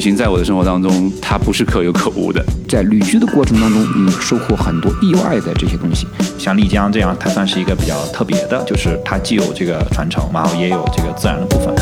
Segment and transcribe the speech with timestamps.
[0.00, 2.42] 旅行在我的生活当中，它不是可有可无的。
[2.66, 6.06] 在旅居的过程当中，你收获很多意外的这些东西。
[6.38, 11.74] 像丽江这样，它算是一个比较特别的，就是它既有这个传承，然后也有这个自然的部分。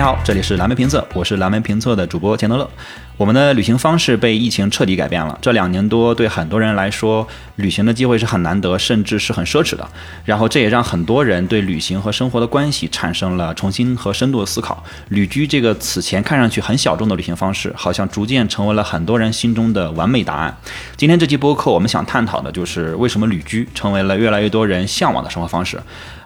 [0.00, 2.66] 你好，这里是蓝莓评测，我是蓝莓评测的主播钱德勒。
[3.18, 9.86] 我们的旅行方式被疫情彻底改变了，这两年多对很多人来说，旅行的机会是很难得，甚至是很奢侈的。
[10.24, 14.82] 然后这也让很多人对旅行和生活的关系产生了重新和深度的思考。
[15.10, 20.56] 旅居这个此前看上去很小众的旅行方式，好像逐渐成为了很多人心中的完美答案。
[20.96, 25.78] 今天这期播客，我们想探讨的就是为什么旅居成为了越来越多人向往的生活方式。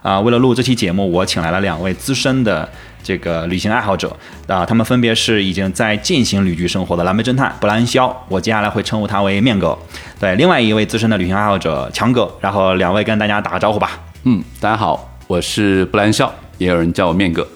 [0.05, 2.69] 啊，为了录这期节目，我请来了两位资深的。
[3.01, 9.77] 这个旅行爱好者啊，他们分别是已经在进行旅居生活的蓝莓侦探布兰肖，我接下来会称呼他为面哥。
[10.19, 13.91] 对，另外一位资深的旅行爱好者强哥，然后两位跟大家打个招呼吧。
[14.23, 17.47] 嗯，大家好，我是布兰肖，也有人叫我面哥。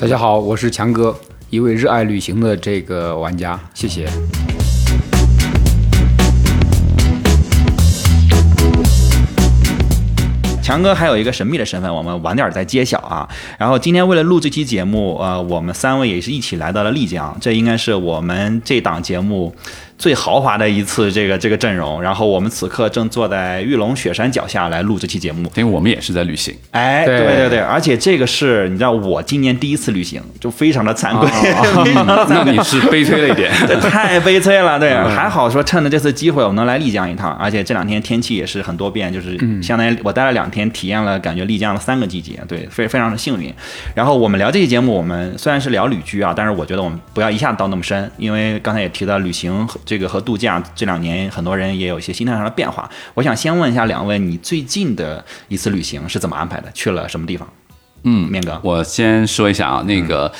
[0.00, 1.16] 大家好，我是强哥，
[1.50, 4.08] 一位热爱旅行的这个玩家，谢谢。
[10.64, 13.28] 强哥还有一个神秘的身份，我们晚点再揭晓啊。
[13.58, 19.54] 然后今天为了录这期节目，呃，我们三位也是一起来到了丽江，这应该是我们这档节目。
[20.04, 26.54] 最豪华的一次这个这个阵容，然后我们此刻正坐在玉龙雪山脚下来录这期节目，因为我们也是在旅行。
[26.72, 31.30] 哎，对对对，而且这个是你知道我今年第一次旅行，就非常的惭愧，
[32.28, 34.78] 那你是悲催了一点， 太悲催了。
[34.78, 43.50] 对，还好说趁着这次机会我们能来丽江一趟，而且这两天天气也是很多变，就是相当于我待了两天，体验了感觉丽江的三个季节，对，非非常的幸运。
[43.94, 49.66] 然后我们聊这期节目，我们虽然是聊旅居啊，但是我觉得我们不要一下子到那么深，因为刚才也提到旅行。
[49.86, 52.88] 这个和度假这两年很多人也有一些心态上的变化。
[53.14, 56.70] 我想先问一下两位，你最近的一次旅行是怎么安排的？
[56.72, 57.48] 去了什么地方？
[58.02, 60.32] 嗯，面哥，我先说一下啊，那个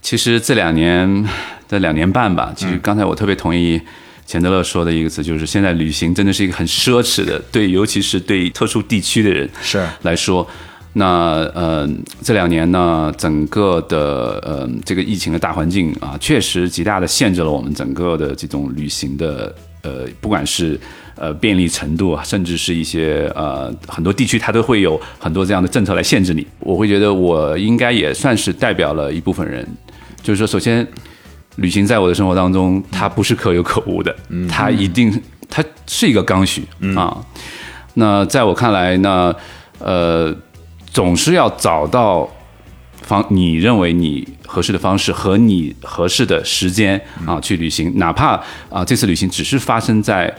[0.00, 1.26] 其实这两年
[1.68, 3.80] 这两年半吧，其实刚才我特别同意
[4.26, 10.48] 钱德勒说的一个词，就是现在旅行真的是一个很奢侈的，对，尤其是对特殊地区的人是来说。
[10.98, 11.88] 那呃，
[12.22, 20.78] 这两年呢，整个的呃这个疫情的大环境啊，确实极大的限制了我们整个的这种旅行的呃，不管是
[21.14, 26.44] 呃便利程度啊，甚至是一些呃很多地区它都会有很多这样的政策来限制你。
[26.58, 29.64] 我会觉得我应该也算是代表了一部分人，
[30.20, 30.84] 就是说，首先
[31.56, 34.12] 旅行在我的生活当中，它不是可有可无的，
[34.48, 36.64] 它一定它是一个刚需
[36.96, 37.16] 啊。
[37.94, 39.32] 那在我看来呢，
[39.78, 40.34] 呃。
[40.92, 42.28] 总是要找到
[43.02, 50.34] 方你认为你合适的方式和你合适的时间啊去旅行，哪怕啊这次旅行只是发生在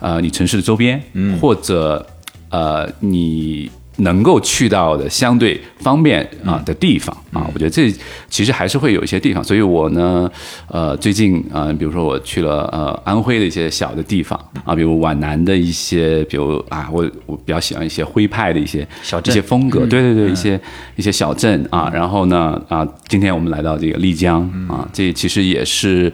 [0.00, 1.02] 呃你城市的周边，
[1.40, 2.06] 或者
[2.50, 3.70] 呃你。
[3.96, 7.92] 能够去到的相对方便啊的地方啊，我觉得这
[8.28, 10.28] 其实还是会有一些地方，所以我呢，
[10.68, 19.32] 呃，最近啊，比如说我去了呃安徽的一些小的地方啊，比如皖南的一些，比如啊，我我比较喜欢一些徽派的一些小镇。
[19.32, 20.60] 一些风格，对对对，一些
[20.96, 26.12] 一些小镇啊，然后呢啊，今天我们来到这个丽江啊，这其实也是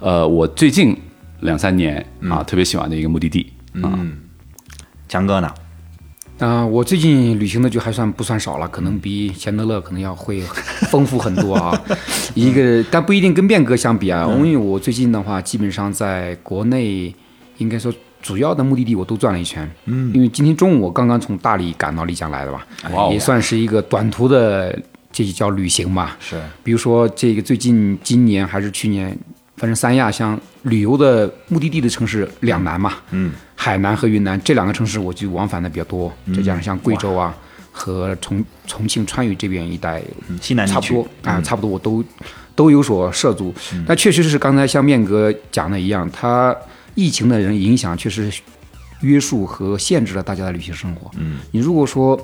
[0.00, 0.96] 呃我最近
[1.40, 3.98] 两三年啊特别喜欢的一个目的地啊，
[5.08, 5.50] 强哥呢？
[6.38, 10.40] 啊，我最近旅行的就还算不算少了，可能比钱德勒可能要会
[10.90, 11.80] 丰富很多啊。
[12.34, 17.14] 一个，但不一定跟变革相比啊，因为我最近的话，基本上在国内，
[17.58, 19.70] 应该说主要的目的地我都转了一圈。
[19.84, 22.66] 嗯，因为今天中午我刚刚从大理赶到丽江来的吧，
[23.12, 24.76] 也算是一个短途的，
[25.12, 26.16] 这叫旅行吧。
[26.18, 29.16] 是，比如说这个最近今年还是去年。
[29.54, 37.34] 反正三亚像旅游的目的地的城市两难嘛，嗯，海南和云南这两个城市我就往返的比较多，再加上像贵州啊
[37.70, 40.02] 和重重庆川渝这边一带，
[40.40, 42.04] 西南差不多啊，差不多我都
[42.54, 43.54] 都有所涉足。
[43.86, 46.56] 但确实是刚才像面哥讲的一样，他
[46.94, 48.32] 疫情的人影响确实
[49.00, 51.10] 约束和限制了大家的旅行生活。
[51.18, 52.20] 嗯，你如果说。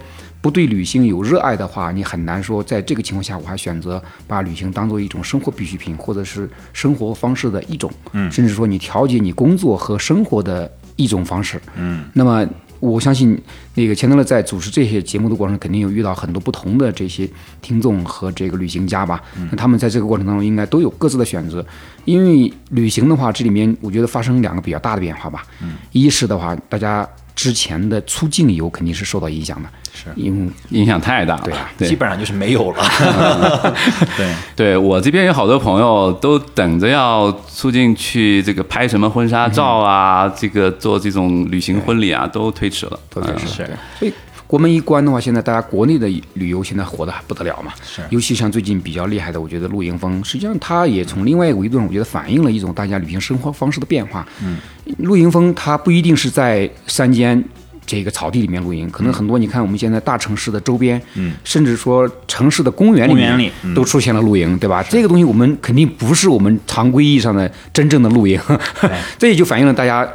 [0.48, 12.06] 不对旅行有热爱的话，你很难说在这个情况下，我还选择把旅行当做一种生活必需品，或者是生活方式的一种，嗯，甚至说你调节你工作和生活的一种方式，嗯。
[12.14, 12.48] 那么
[12.80, 13.38] 我相信，
[13.74, 17.28] 那个钱德勒在主持这些节目的过程中，肯定有遇到很多不同的这些
[17.60, 19.22] 听众和这个旅行家吧。
[19.50, 21.62] 那他们在这个过程当中，应该都有各自的选择。
[22.06, 25.44] 因为旅行的话，这里面我觉得发生两个比较大的变化吧。
[25.60, 25.74] 嗯。
[25.92, 29.68] 一是的话，大家之前的出境游肯定是受到影响的。
[30.16, 31.48] 因为影响太大了。
[31.76, 32.84] 对基本上就是没有了。
[34.16, 42.98] 对，对我这边有好多朋友都等着要促进去这个拍什么婚纱照啊，这个做这种旅行婚礼啊，都推迟了。
[43.10, 44.12] 都推迟了是所以
[44.46, 47.72] 国门一关的话，现在大家国内的旅游现在火的还不得了嘛。
[47.84, 54.26] 是尤其像最近比较厉害的，我觉得露营风，实际上它也从另外一个维度上，我觉得反映了一种大家旅行生活方式的变化。
[54.42, 54.56] 嗯，
[54.98, 57.44] 露营风它不一定是在山间。
[57.88, 63.74] 这个草地里面露营，可能很多你看我们现在大城市的周边，嗯，甚至说城市的公园里面公园里嗯。
[63.74, 64.84] 都出现了露营，对吧？
[64.90, 68.38] 这个东西我们肯定不是我们常规意义上的真正的露营，
[69.18, 70.06] 这也就反映了大家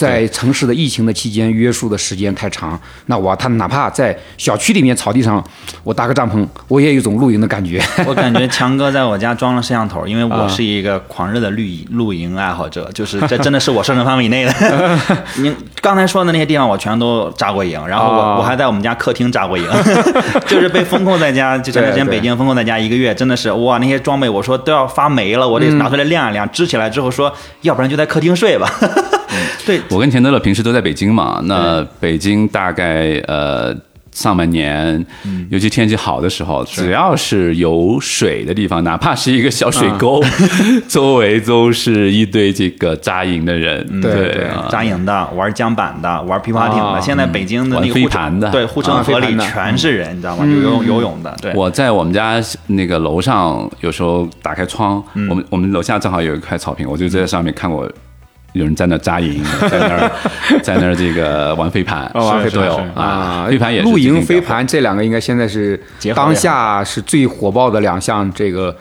[0.00, 5.44] 在城市的疫情的期间约束的时间太长，那我他哪怕在小区里面草地上，
[5.84, 7.78] 我搭个帐篷，我也有一种露营的感觉。
[8.08, 14.54] 我感觉强哥在我家装了摄像头，因为我是一个狂热的露营露营爱好者，就是这真的是我射程范围以内的。
[15.36, 19.66] 你刚才说的那些地方，我全都扎过营，然后我、啊我还在我们家客厅扎过营，
[20.48, 27.30] 就是被封控在家，就前段时间北京封控在家一个月，真的是哇，那些装备我说都要发霉了，我得拿出来晾一晾，支起来之后说，
[27.60, 28.70] 要不然就在客厅睡吧。
[29.70, 33.72] 对，我跟钱德勒平时都在北京嘛，那北京大概呃
[34.10, 35.06] 上半年，
[35.48, 40.20] 尤其天气好的时候，只要是有水的地方，哪怕是一个小水沟，
[40.88, 47.00] 周围都是一堆这个扎营的人，对扎营的、玩桨板的、玩皮划艇的，啊。
[47.00, 48.50] 现在北京的那个护城盘的。
[48.50, 49.04] 对护城啊。
[49.04, 50.44] 河里全是人，你知道吗？
[50.44, 55.28] 游泳游泳的，对，我在我们家那个楼上，有时候打开窗，嗯。
[55.28, 57.88] 我们我们楼下正好有一块草坪，我就在上面看过
[58.52, 60.10] 有人在那扎营，在那儿
[60.62, 65.80] 在那儿这个玩飞盘，哦玩飞盘有啊，飞盘也是露营、飞盘这两个应该现在是
[66.14, 68.76] 当下是最火爆的两项，这个就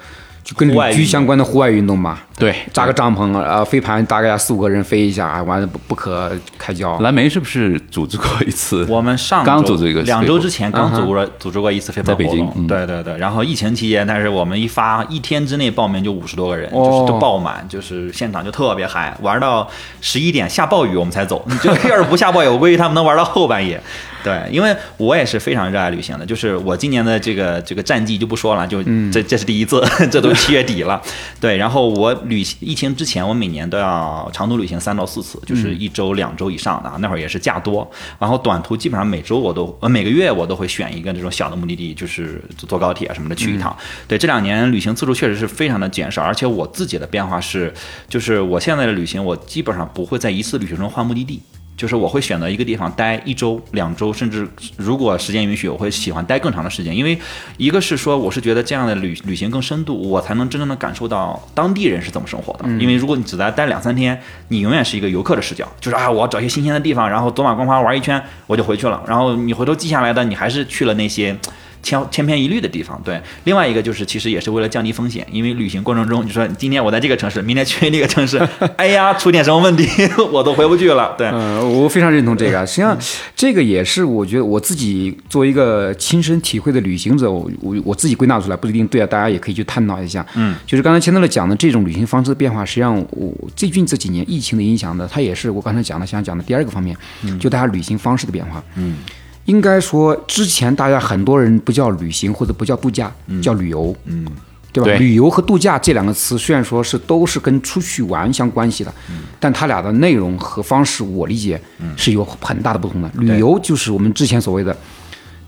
[0.55, 2.25] 跟旅居相关的户外运动吧。
[2.37, 6.97] 对扎个帐篷啊，飞盘大概四五个人飞一下，啊完了不不可开交。
[6.99, 8.85] 蓝莓是不是组织过一次？
[8.87, 13.17] 我们上周刚组织一个两周之前刚组织了组织过一次飞盘在北京活动嗯对对对。
[13.17, 19.67] 然后疫情期间，但是我们一发一天之内报名就五十多个人，哦就是都爆满，就是现场就特别嗨，玩到
[19.99, 21.45] 十一点下暴雨我们才走。
[21.61, 23.81] 就要是不下暴雨，我估计他们能玩到后半夜。
[24.23, 31.01] 对，因为我也是非常热爱旅行的，就是我今年的这个这个战绩就不说了，就这这是第一次， 这都七月底了。
[31.39, 36.97] 对，然后我旅行疫情之前，我每年都要长途旅行三到四次，就是一周、两周以上的啊。
[36.99, 37.89] 那会儿也是假多，
[38.19, 43.75] 然后短途基本上每周我都呃每个月我都会选一个这种小的目的地，就是坐坐高铁啊什么的去一趟。
[44.07, 47.73] 对，这两年旅行次数确实是非常的减少，而且我自己的变化是，
[48.09, 51.41] 就是我现在的旅行，我基本上不会在一次旅行中换目的地。
[51.79, 54.45] 就是我会选择一个地方待一周、两周，甚至
[54.75, 56.93] 如果时间允许，我会喜欢待更长的时间。
[56.93, 57.17] 因为
[57.55, 62.67] 一个是说，我是觉得这样的旅旅行更深度，我才能真正的感受到当地人是怎么生活的。
[62.71, 69.01] 因为如果你只在待两三天，你永远是一个游客的视角，就是啊，我要找一些新鲜的地方，然后走马观花玩一圈，我就回去了。
[69.07, 71.33] 然后你回头记下来的，你还是去了那些。
[71.81, 73.19] 千千篇一律的地方，对。
[73.45, 78.37] 另外一个就是，其实也是为了降低风险，因为旅行过程中，你说今天我在这个城市，明天去那个城市，
[78.77, 79.87] 哎呀，出点什么问题，
[80.31, 81.15] 我都回不去了。
[81.17, 82.65] 对，嗯，我非常认同这个。
[82.65, 82.97] 实际上，
[83.35, 90.25] 这个也是我觉得我自己作为一个亲身体会的旅行者，我我我自己归纳出来，不一定对啊，大家也可以去探讨一下。
[90.35, 96.95] 嗯，就是刚才钱德勒讲的这种旅行方式的变化，实际上我最近这几年疫情的影响呢，它也是我刚才讲的想讲的第二个方面，
[97.39, 98.63] 就大家旅行方式的变化。
[98.75, 98.97] 嗯。
[99.45, 104.25] 应该说，之前大家很多人不叫旅行或者不叫度假，叫旅游，嗯，
[104.71, 104.89] 对吧？
[104.89, 108.93] 对旅游和度假这两个词虽然说是都是跟出去玩相关系的，
[109.39, 111.59] 但它俩的内容和方式，我理解
[111.97, 113.11] 是有很大的不同的。
[113.15, 114.75] 旅游就是我们之前所谓的。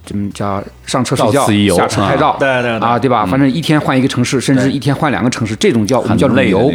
[0.04, 2.88] 怎么叫上车睡觉下车拍照，对对对。
[2.88, 3.26] 啊，对吧？
[3.26, 6.72] 反正一天换一个城市，甚至一天换两个城市，这种叫我们叫旅游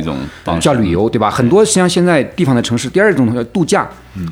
[0.60, 1.30] 叫旅游，对吧？
[1.30, 3.88] 很多像现在地方的城市，第二种叫度假，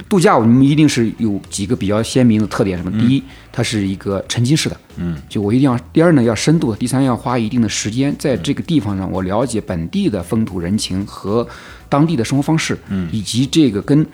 [0.09, 2.93] 度假我们一定是有几个比较鲜明的特点，什么？
[2.99, 3.23] 第一，
[3.53, 11.47] 它是一个沉浸式的，嗯，就我一定要；第二呢，要深度的；第三，要花一定的时间在这个地方上，我了解本地的风土人情和
[11.89, 14.07] 当地的生活方式，嗯，以及这个跟。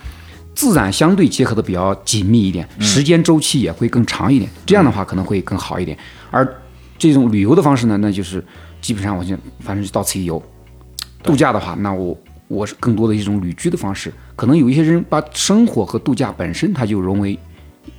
[0.54, 5.96] 自然相对结合的比较紧密一点，时间周期也会更长一点，这样的话可能会更好一点。
[6.30, 6.46] 而
[6.98, 8.44] 这种旅游的方式呢，那就是
[8.80, 10.42] 基本上我就反正就到此一游。
[11.22, 12.16] 度假的话，那我
[12.48, 14.12] 我是更多的一种旅居的方式。
[14.36, 17.38] 可能有一些人把生活和度假本身它就融为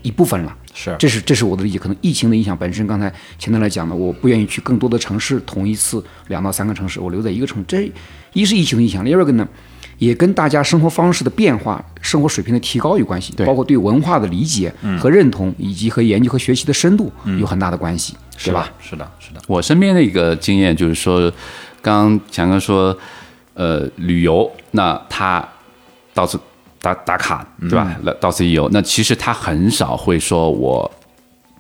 [0.02, 0.58] 一部分了。
[0.74, 1.78] 是这是这是我的理解。
[1.78, 7.66] 可能疫情的影响本身，刚才前头来讲的，我不愿意去更多的城市，同一次两到三个城市，我留在一个城市。
[7.68, 7.92] 这
[8.34, 9.48] 一是疫情的影响，第二个呢，
[10.02, 18.68] 也跟大家生活方式的变化、生活水平的提高有关系，对包括对文化的理解和认同，以及和研究和学习的深度有很大的关系，对吧？？
[18.80, 21.32] 是的，是的，我身边的一个经验就是说，
[21.84, 22.98] 刚刚强哥说，
[23.54, 25.48] 呃，旅游，那他
[26.16, 26.40] 到此
[26.82, 27.96] 打打卡，对吧？
[28.02, 30.92] 那到此一游，那其实他很少会说我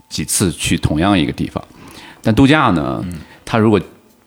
[0.10, 1.64] 几次去同样一个地方。
[2.24, 3.06] 但度假呢，
[3.46, 3.80] 他如果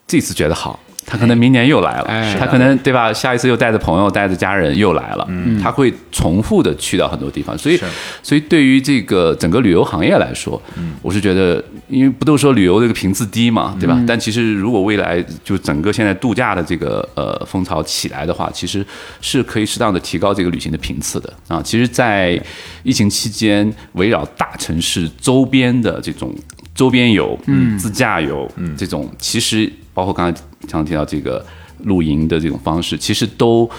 [0.07, 3.13] 这次觉得好，他可能明年又来了，哎他可能对吧？
[3.13, 5.29] 下一次又带着朋友、带着家人又来了，
[5.63, 7.79] 他会重复的去到很多地方，所以，
[8.23, 10.61] 所以对于这个整个旅游行业来说，
[11.03, 14.03] 我是觉得，因为不都说旅游这个频次低嘛，对吧？
[14.07, 18.85] 但其实如果未来就整个现在度假的这个呃风潮起来的话，其实
[19.21, 21.61] 是可以适当的提高这个旅行的频次的啊。
[21.63, 22.41] 其实，在
[22.83, 26.35] 疫情期间，围绕大城市周边的这种
[26.75, 31.45] 周边游、嗯，自驾游，嗯，这种其实包括刚才常常提到这个
[31.85, 33.71] 露营的这种方式，其实都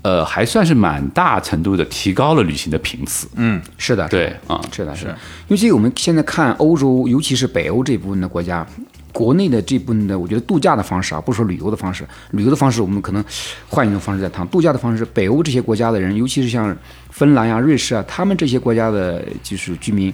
[0.00, 3.28] 呃还算是蛮大程度的提高了旅行的频次。
[3.34, 5.10] 嗯，是的，对啊，是的，是的。
[5.46, 8.66] 因为这个我们现在看欧洲，尤其是北欧这部分的国家，
[9.12, 13.22] 国内的这部分的，我觉得度假的方式啊，不是说旅游的方式，旅游的方式我们可能
[13.68, 16.74] 换一种方式在谈，度假的方式，北欧这些国家的人，尤其是像
[17.10, 20.10] 芬兰呀、瑞士啊，他们这些国家的就是居民。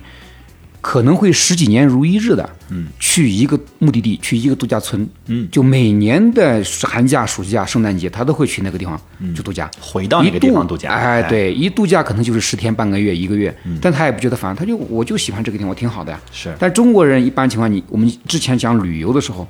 [0.80, 8.99] 可能会十几年如一日的，嗯，去一个目的地，去一个度假村，嗯，就每年的寒假、暑假、圣诞节，他都会去那个地方
[9.35, 10.90] 去度假，回到那个地方度假。
[10.90, 16.20] 哎，对，一度假可能就是十天、半个月、一个月，但他也不觉得烦，他就我就喜欢这个地方，我挺好的呀。
[16.32, 19.47] 是，但中国人一般情况，你我们之前讲旅游的时候，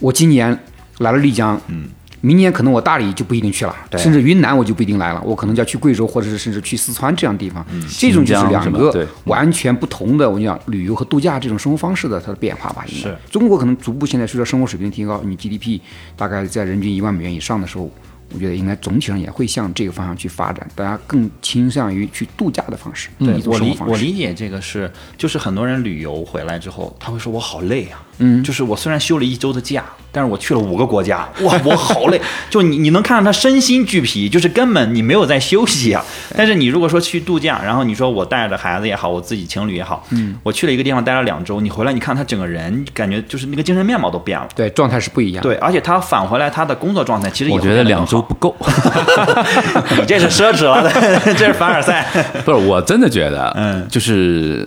[0.00, 0.58] 我今年
[0.98, 1.88] 来了丽江，嗯。
[2.24, 7.64] 明年可能我大理就不一定去了，甚至云南我就不一定来了，我可能就要去贵州，或者是甚至去四川这样地方。
[7.98, 12.82] 这种就是两个完全不同的，我讲旅游和度假这种生活方式的它的变化吧。
[12.86, 15.78] 是中国可能逐步现在随着生活水平提高，你 GDP
[16.16, 17.90] 大概在人均一万美元以上的时候。
[18.32, 23.08] 我觉得应该总体上也会向这个方向去发展，大家更倾向于去度假的方式。
[23.18, 32.20] 对我理我理解这个是，就是很多人旅游回来之后，他会说我好累啊，嗯，就是我虽然休了一周的假，但是我去了五个国家， 哇，我好累。
[32.50, 36.04] 就你你能看到他身心俱疲，就是根本你没有在休息啊。
[36.36, 45.42] 但是你如果说去度假，然后你说我带着孩子也好，我自己情侣也好，嗯，我去了一个地方待了两周，你回来你看他整个人感觉就是那个精神面貌都变了，对，状态是不一样。
[45.42, 48.24] 对，而且他返回来他的工作状态其实我觉得两周。
[48.24, 48.56] 不够，
[49.98, 50.90] 你这是奢侈了，
[51.36, 52.06] 这是凡尔赛。
[52.42, 54.66] 不是，我真的觉得，嗯，就是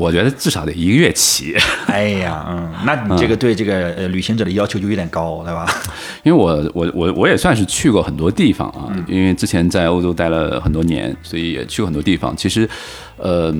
[0.00, 1.54] 我觉得至少得一个月起。
[1.86, 5.66] 哎呀，嗯，那你这个对这个呃旅行者的要求就有点高，对吧？
[6.24, 12.34] 因为我我我我也算是去过很多地方啊，因为之前在欧洲待了很多年，所以也去过很多地方。
[12.36, 12.68] 其实，
[13.16, 13.54] 呃，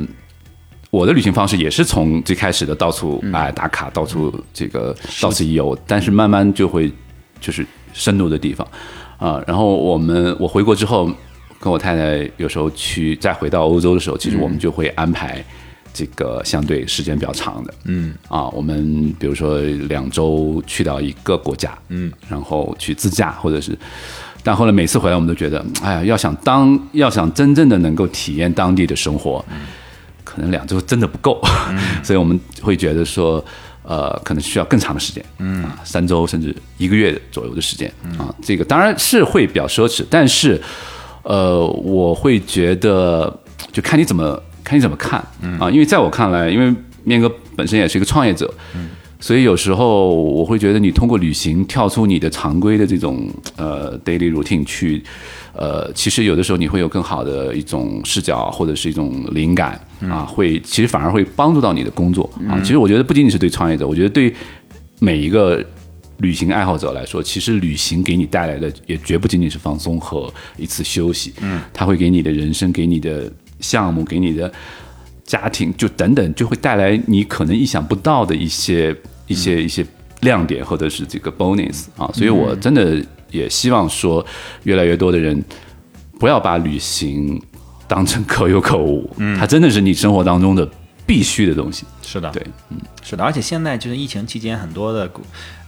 [0.91, 6.91] 我的旅行方式也是从最开始的到处哎打卡，到处这个到此一游，但是慢慢就会
[7.41, 7.67] 就是。
[7.93, 8.65] 深入的地方，
[9.19, 11.11] 啊，然后我们我回国之后，
[11.59, 15.45] 跟我太太有时候去再回到欧洲的时候，其实我们就会安排
[15.93, 23.77] 这个相对时间比较长的，嗯，啊，我们比如说两周去到一个国家，嗯，然后去自驾或者是，
[24.43, 29.45] 但后来每次回来我们都觉得，哎呀，要想当要想真正的能够体验当地的生活，
[30.25, 31.41] 可能两周真的不够，
[32.03, 33.45] 所以我们会觉得说。
[33.83, 40.61] 呃，可能需要更长的时间，嗯，三周甚至一个月左右的时间啊，这个当然是会比较奢侈，但是，
[41.25, 43.35] 呃，我会觉得
[43.73, 44.41] 就看你怎么
[44.71, 45.19] 看你怎么看
[45.59, 46.73] 啊，因为在我看来，因为
[47.03, 55.03] 面哥本身也是一个创业者，嗯，所以有时候我会觉得你通过旅行跳出你的常规的这种呃 daily routine 去。
[55.53, 62.61] 呃，其实有的时候你会有更好的一种视角或者是一种灵感啊，会其实反而会帮助到你的工作啊。
[62.61, 64.33] 其实我觉得不仅仅是对创业者，我觉得对
[65.01, 65.63] 每一个
[66.19, 74.53] 旅行爱好者来说，其实旅行给你带来的也绝不仅仅是放松和一次休息，嗯，它会给你的人生、给你的项目、给你的
[75.25, 79.87] 家庭，就等等，就会带来你可能意想不到的一些一些一些
[80.21, 82.11] 亮点或者是这个 bonus 啊。
[82.15, 83.03] 所以我真的。
[83.33, 84.27] 也希望说，
[84.65, 85.41] 越来越多的人
[86.19, 87.41] 不要把旅行
[87.87, 90.69] 当成 可有可无，嗯，它真的是你生活当中的
[91.11, 91.85] 必须的东西。
[92.03, 92.41] 是的，对，
[92.71, 95.11] 嗯，是的，而且现在就是疫情期间，很多的。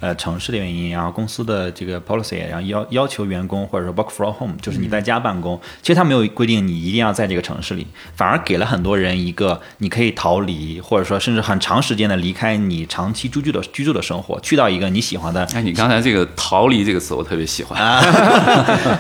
[0.03, 5.57] 呃，城市的原因，然后公司的这个 policy，然后要要求员工或者说 work from home，就是你在家办公。
[5.81, 15.45] 其实他没有规定你一定要在这个城市里，反而给了很多人一个你可以逃离，或者说甚至很长时间的离开你长期居住的居住的生活，去到一个你喜欢的。
[15.55, 18.03] 哎，你刚才这个“逃离”这个词我特别喜欢。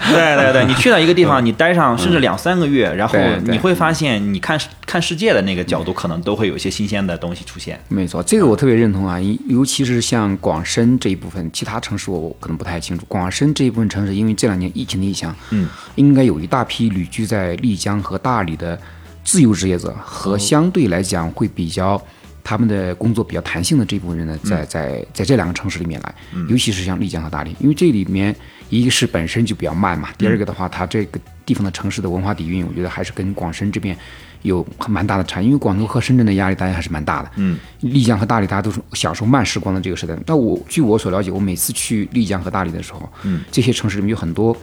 [0.09, 4.57] 对对对，你去到一个地方，你待上甚至两三个月，然后你会发现，你看
[4.87, 7.81] 看世界的那个角度，可能都会有一些新鲜的东西出现。
[7.89, 10.99] 没错，这个我特别认同啊，尤其是像广深。
[10.99, 13.05] 这一部分其他城市我可能不太清楚。
[13.09, 18.79] 广深这一部分城市，因为这两年疫情的影响，嗯，应该有一大批旅居在丽江和大理的
[19.25, 22.01] 自由职业者和相对来讲会比较
[22.45, 26.15] 他们的工作比较弹性的这部分人呢，在在在这两个城市里面来，
[26.49, 28.35] 尤其是像丽江和大理，因为这里面
[28.69, 33.97] 一个是本身就比较慢嘛，第二个的话，它这个地方的城市的文化底蕴，我觉得还是跟广深这边
[34.43, 35.47] 有蛮大的差异。
[35.47, 37.31] 因为广州和深圳的压力大家还是蛮大的。
[37.37, 40.17] 嗯，丽江和大理大家都是享受慢时光的这个时代。
[40.25, 44.57] 但我据我所了解，我每次去丽江和大理的时候，嗯，这些城市里面有很多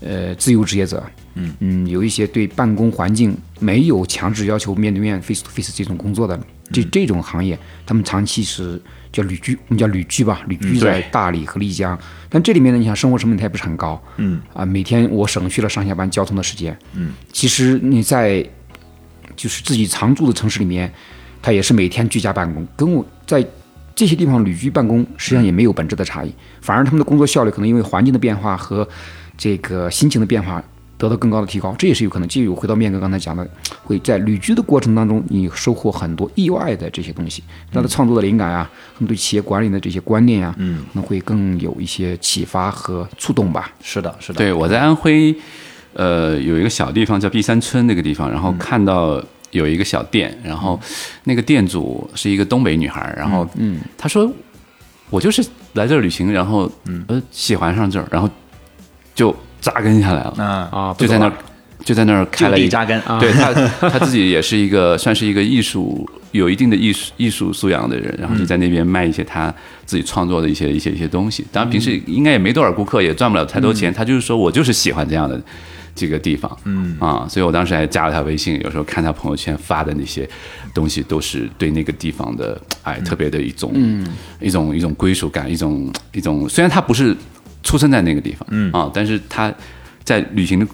[0.00, 1.02] 呃自由职业者，
[1.34, 6.38] 嗯嗯，有一些对办公环境没有强制要求面对面 face to face 这种工作的，
[6.72, 8.80] 这这种行业，他们长期是
[9.12, 11.98] 叫旅居，我们叫旅居吧，旅居在大理和丽江。
[12.28, 18.44] 但这里面呢，你想生活成本它也不是很高，嗯啊，每天我省去了上下班交通的时间，嗯，其实你在
[19.36, 20.92] 就是自己常住的城市里面，
[21.40, 23.44] 他也是每天居家办公，跟我在
[23.94, 28.88] 这些地方旅居办公实际上也没有本质的差异，反而他们的工作效率可能因为环境的变化和
[29.36, 30.62] 这个心情的变化
[30.96, 32.28] 得到更高的提高，这也是有可能。
[32.28, 33.46] 就有回到面哥刚才讲的，
[33.82, 43.72] 会在旅居的过程当中，你收获很多意外的这些东西，他的创作的灵感啊，他们对企业管理的这些观念呀，嗯，可能会更有一些启发和触动吧。
[43.82, 44.38] 是的，是的。
[44.38, 45.34] 对，我在安徽，
[45.94, 50.78] 呃，有一个小地方叫碧山村那个地方，然后看到有一个小店，然后
[51.24, 54.32] 那个店主是一个东北女孩，然后嗯，她说
[55.10, 56.70] 我就是来这儿旅行，然后
[57.08, 58.30] 呃喜欢上这儿，然后
[59.14, 60.68] 就扎根下来了，啊。
[60.70, 61.32] 啊，就在那儿
[61.84, 63.18] 就在那儿开了一扎根啊。
[63.18, 63.52] 对他
[63.88, 69.52] 他自己也是一个 算是一个艺术有一定的艺术艺术素养的人，然后就在那边卖一些他
[69.84, 71.44] 自己创作的一些一些一些东西。
[71.50, 73.92] 当然平时应该也没多少顾客，也赚不了太多钱。
[73.92, 75.40] 他就是说我就是喜欢这样的
[76.00, 76.96] 这个地方，嗯。
[76.98, 80.26] 啊，所以我当时还加了他微信，有时候看他朋友圈发的那些
[80.72, 83.74] 东西，都是对那个地方的哎特别的一种
[84.40, 87.14] 一种一种归属感，一种一种虽然他不是
[87.62, 88.72] 出生在那个地方，嗯。
[88.72, 89.52] 啊，但是他
[90.02, 90.66] 在旅行的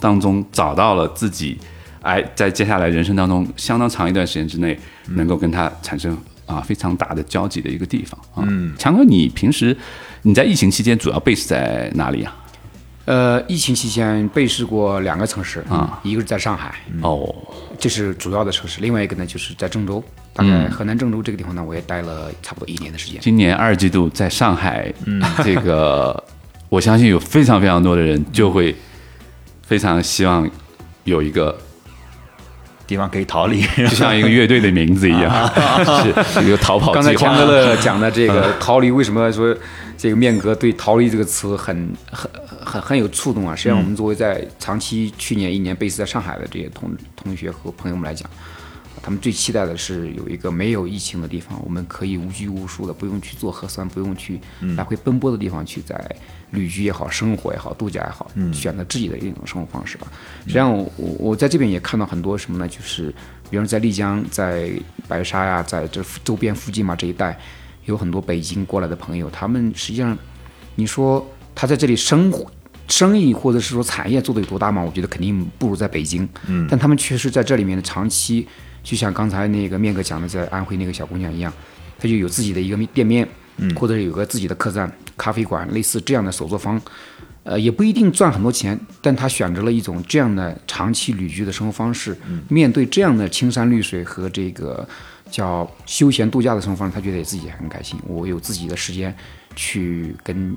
[0.00, 1.56] 当中找到了自己，
[2.00, 4.76] 哎，在接下来人生当中相当长一段时间之内，
[5.10, 8.44] 能够跟他产生啊非常大的交集的一个地方啊。
[8.48, 9.76] 嗯，强哥，你平时
[10.22, 12.36] 你在疫情期间主要 base 在哪里啊？
[13.04, 17.34] 呃，疫情期间背试过两个城市啊，一个是在上海，哦，
[17.78, 23.20] 这是主要的城市；另外一个呢，就是在郑州，大概河南郑州这个地方呢，我也待了差不多一年的时间。
[23.20, 24.92] 今年二季度在上海，
[25.42, 26.22] 这个
[26.68, 28.74] 我相信有非常非常多的人就会
[29.62, 30.48] 非常希望
[31.02, 31.58] 有一个，
[32.86, 35.50] 地方可以逃离，就像一个乐队的名字一样，
[36.32, 37.34] 是一个逃跑刚才计划。
[37.34, 39.52] 强哥乐讲的这个逃离，为什么说
[40.02, 43.54] 这个面哥对“逃离”这个词很很很很有触动啊？
[43.54, 48.28] 实际上，我们作为在长期去年一年 base 在上海的这些同同学和朋友们来讲，
[49.00, 54.40] 他们最期待的是有一个没有疫情的地方，我们可以无拘无束的，不用去做核酸，不用去
[54.76, 55.96] 来回奔波的地方，去在
[56.50, 60.08] 旅居也好、生活也好、度假也好，选择自己的一种生活方式吧。
[60.40, 62.66] 实际上，我我我在这边也看到很多什么呢？
[62.66, 63.14] 就是
[63.48, 64.68] 比如在丽江、在
[65.06, 67.38] 白沙呀，在这周边附近嘛这一带，
[67.84, 70.16] 有很多北京过来的朋友，他们实际上，
[70.74, 72.50] 你说他在这里生活。
[72.88, 74.82] 生意或者是说产业做的有多大吗？
[74.82, 76.28] 我觉得肯定不如在北京。
[76.46, 78.46] 嗯，但他们确实在这里面的长期，
[78.82, 81.50] 就像刚才那个面哥讲的，在安徽那个小姑娘一样，
[81.98, 86.78] 她就有自己的一个店面，嗯，或者有个自己的客栈、咖啡馆，类似这样的手作坊，
[87.44, 92.14] 呃，也不一定赚很多钱，但他选择了一种这样的长期旅居的生活方式，
[92.48, 94.86] 面对这样的青山绿水和这个
[95.32, 97.98] 叫休闲度假的生活方式，他觉得也自己很开心。
[98.06, 99.12] 我有自己的时间
[99.56, 100.54] 去跟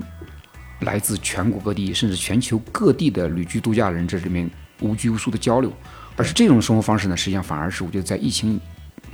[0.80, 4.48] 来自全国各地甚至全球各地的旅居度假人这里面
[4.80, 5.72] 无拘无束的交流，
[6.14, 8.60] 而是这种生活方式呢，实际上反而是我觉得在疫情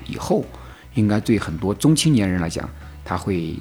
[0.09, 0.45] 以后，
[0.95, 2.69] 应该对很多中青年人来讲，
[3.05, 3.55] 他会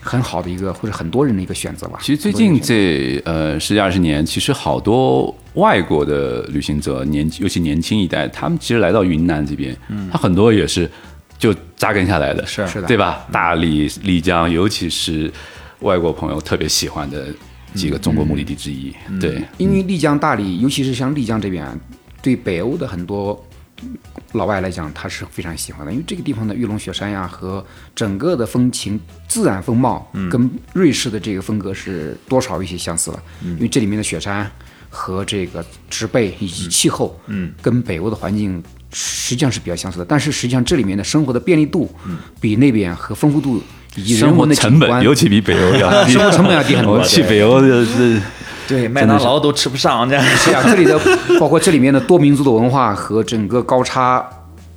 [0.00, 1.98] 很好的一个或者很多人的一个选择吧。
[2.00, 10.90] 其实最近这呃十几二十年，其实好多外国的旅行者，年尤其年轻一代，他们其实来到云南这边，嗯，他很多也是
[11.38, 12.66] 就扎根下来的，是。
[12.66, 12.86] 是的。
[12.86, 13.26] 对吧？
[13.30, 15.32] 大理、丽江，尤其是
[15.80, 17.26] 外国朋友特别喜欢的
[17.74, 18.94] 几个中国目的地之一。
[19.20, 21.76] 对，因为丽江、大理，尤其是像丽江这边啊，
[22.22, 23.44] 对北欧的很多
[24.32, 33.22] 老外来讲，他是非常喜欢的，因为这个地方的玉龙雪山呀和整个的风情、自然风貌，跟瑞士的这个风格是多少有一些相似了。
[33.42, 34.50] 因为这里面的雪山
[34.88, 38.62] 和这个植被以及气候，嗯，跟北欧的环境
[38.98, 40.04] 实际上是比较相似的。
[40.04, 41.86] 但是实际上这里面的生活的便利度，
[42.40, 43.62] 比那边和丰富度
[43.94, 48.18] 以及人文的成本尤其比北欧要 低，生活成本要低很多 我去北欧的是
[48.66, 50.98] 对，麦当劳都吃不上，这样是啊，这里的
[51.38, 54.26] 包括这里面的多民族的文化和整个高差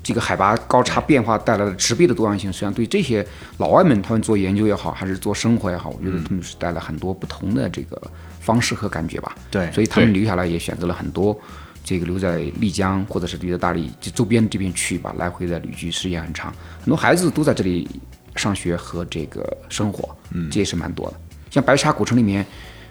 [0.03, 3.25] 这个海拔高差变化带来的植被的多样性，实际上对这些
[3.58, 8.01] 老外们他们做研究也好，还是做生活也好，我觉得他们是带来很多不同的这个
[8.41, 9.36] 方式和感觉吧。
[9.49, 11.38] 对所以他们留下来也选择了很多。
[11.89, 17.89] 这个留在丽江或者是留在大理这周边这边去吧，来回的旅居时间很长，很多孩子都在这里
[18.36, 21.19] 上学和这个生活，嗯，这也是蛮多的。
[21.49, 22.45] 像白沙古城里面，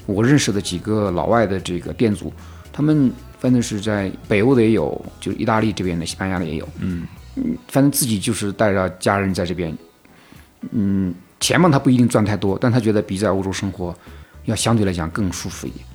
[0.05, 2.33] 我认识的几个老外的这个店主，
[2.73, 7.07] 他们反正是在北欧的也有，就是意大利这边的、西班牙的也有，嗯
[7.69, 9.73] 反正自己就是带着家人在这边，
[10.73, 13.97] 嗯，钱嘛他不一定赚太多，但他觉得比在欧洲生活
[14.47, 15.87] 要相对来讲更舒服一点。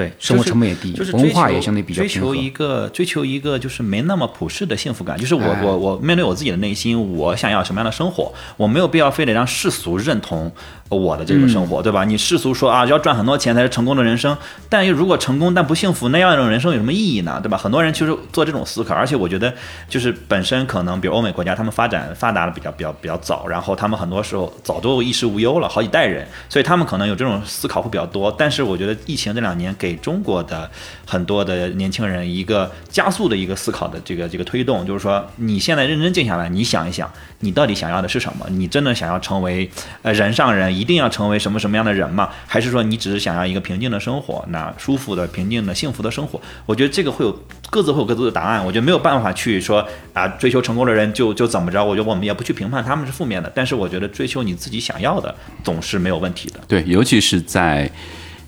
[0.00, 5.18] 对，生活成本也低就是文化也相对比较追求一个追求一个就是没那么普世的幸福感。
[5.18, 10.50] 就是我、哎我我面对我自己的内心，我想要什么样的生活，我没有必要非得让世俗认同
[10.96, 12.04] 我的这个生嗯活，对吧？
[12.04, 14.36] 你世俗说啊，要赚很多钱才是成功的人生，
[14.68, 17.38] 但又如果成功但不幸福，那样一种人生有什么意义呢？
[17.42, 17.56] 对吧？
[17.56, 19.54] 很多人其实做这种思考，而且我觉得
[19.88, 28.34] 就是本身可能比如欧美国家，他们发展发达的比较比较比较早，然后他们很多时候早都衣食无忧了，好几代人，所以他们可能有这种思考会比较多。
[28.36, 30.68] 但是我觉得疫情这两年给中国的
[31.06, 38.44] 很多的年轻人一个加速的一个思考的这个这个推动，就是说你现在认真静下来，你想一想，你到底想要的是什么？
[38.48, 39.70] 你真的想要成为
[40.02, 42.30] 呃 人上人，一定要成为什么什么样的人吗？
[42.46, 46.40] 还是说你只是想要一个平静的生活，那舒服的、平静的、幸福的生活？
[46.64, 47.38] 我觉得这个会有
[47.68, 48.64] 各自会有各自的答案。
[48.64, 51.84] 我觉得没有办法去说啊，追求成功的人就就怎么着。
[51.84, 56.60] 我觉得我们也不去评判他们是负面的，但是我觉得追求你自己想要的总是没有问题的。
[56.66, 57.90] 对，尤其是在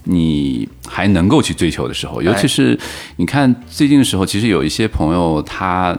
[0.05, 2.79] 你还能够去追求的时候，尤其是
[3.16, 5.97] 你看最近的时候，其实有一些朋友他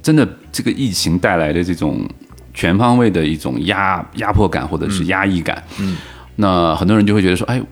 [0.00, 2.08] 真的这个疫情带来的这种
[2.54, 5.96] 全方位的一种压压迫感或者是压抑感，嗯，
[6.36, 7.62] 那很多人就会觉得说，哎，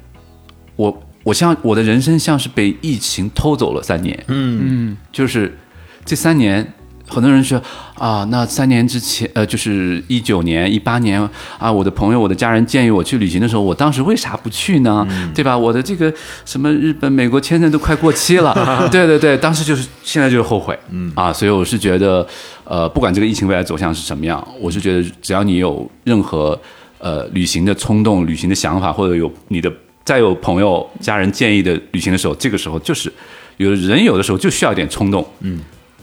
[0.76, 5.58] 我我像我的人生像是被疫情偷走了三年，嗯，就是
[6.04, 6.72] 这三年。
[7.11, 7.61] 很多人说
[7.99, 11.20] 啊，那三年之前，呃，就是一九年、一八年
[11.59, 15.07] 啊，我的朋友、我的家人建议我去旅行的时候，我当时为啥不去呢？
[15.35, 15.59] 对吧？
[15.59, 16.12] 我的这个
[16.46, 18.55] 什么日本、美国签证都快过期了，
[18.90, 22.27] 对对对，当时就是现在就是后悔，嗯啊，所以我是觉得，
[22.64, 26.59] 呃，不管这个疫情未来走向是什么样，我是觉得只要你有任何
[26.99, 29.70] 呃旅行的冲动、旅行的想法，或者有你的
[30.05, 33.12] 再有朋友、家人建议的旅行的时候，这个时候就是
[33.57, 35.61] 有人有的时候就需要一点冲动，嗯。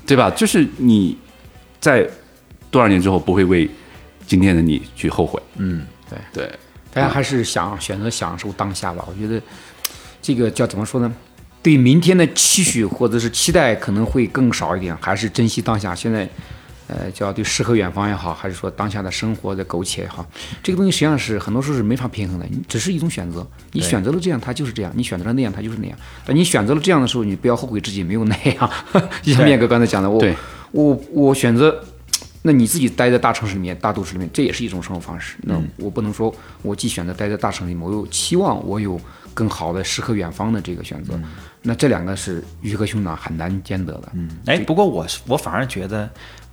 [0.08, 0.32] 对吧？
[0.32, 1.16] 就是你
[1.80, 2.10] 在
[2.72, 3.70] 多少年之后不会为
[4.26, 5.40] 今天的你去后悔。
[5.58, 6.60] 嗯，对对，
[6.92, 9.06] 大家还是想选择享受当下吧。
[9.08, 9.40] 我觉得
[10.22, 11.14] 这个叫怎么说呢？
[11.62, 15.94] 对明天的期许或者是期待可能会更少一点，还是珍惜当下。
[15.94, 16.28] 现在，
[16.88, 20.26] 呃，叫对诗和远方也好，还是说当下的生活的苟且也好，
[20.64, 23.46] 这个东西实际上是很多时候是没法平衡的，你只是一种选择。
[23.74, 25.98] 你选择了这样，它就是这样；你选择了那样，它就是那样。
[26.26, 28.72] 但你选择了这样的时候，你不要后悔自己没有那样。
[29.22, 30.24] 就像面哥刚才讲的，我
[30.72, 31.84] 我我选择。
[32.44, 35.36] 那你自己待在大城市里面、大都市里面，这也是一种生活方式。
[35.42, 38.98] 那我不能说我既选择待在大城市里面，我又期望我有
[39.34, 41.20] 更好的诗和远方的这个选择。
[41.64, 44.10] 那这两个是鱼和熊掌很难兼得的。
[44.14, 46.10] 嗯，哎，不过我是我反而觉得，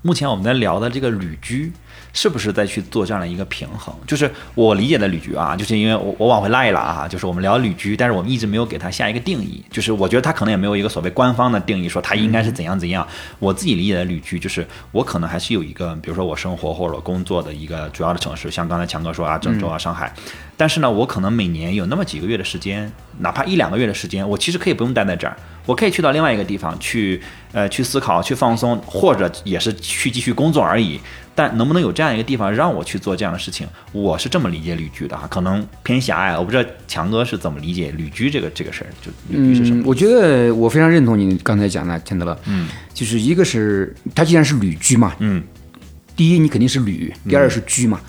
[0.06, 1.72] 目前我们在聊的这个旅居，
[2.14, 3.94] 是不是在去做这样的一个平衡？
[4.06, 9.62] 就是我理解的旅居啊，就是因为我我往回拉一拉啊，就是我们聊旅居，但是我们一直没有给它下一个定义。
[9.70, 13.06] 就是我觉得它可能也没有一个所谓官方的定义，说它应该是怎样怎样。
[13.40, 20.14] 我自己理解的旅居，就是我可能还是有一个，比如说我生活或者我工作的一个主要的城市，像刚才强哥说啊，郑州啊、上海。
[20.56, 31.00] 但是呢，我可能每年有那么几个月的时间，哪怕一两个月的时间，我其实可以不用待在这儿，我可以去到另外一个地方去，呃，去思考、去放松，或者也是去继续工作而已。
[31.34, 36.38] 但能不能有这样一个地方让我去做这样的事情，我是这么理解旅居的哈，可能偏狭隘。
[36.38, 39.82] 我不知道强哥是怎么理解旅居这个这个事儿，就旅居是什么？
[39.82, 42.38] 嗯，我觉得我非常认同你刚才讲的，钱德勒。
[42.46, 45.42] 嗯，就是一个是它既然是旅居嘛，嗯，
[46.14, 48.00] 第一你肯定是旅，第二是居嘛。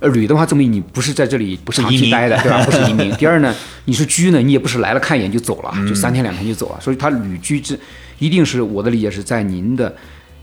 [0.00, 2.64] 呃，旅的话，证明你不是在这里不长是长期待的，对吧？
[2.64, 3.12] 不是移民。
[3.16, 6.80] 第二呢，你是居呢，你也不是来了看一眼就走了，就三天两天就走了。
[6.80, 7.78] 所以他旅居这，
[8.18, 9.94] 一定是我的理解是在您的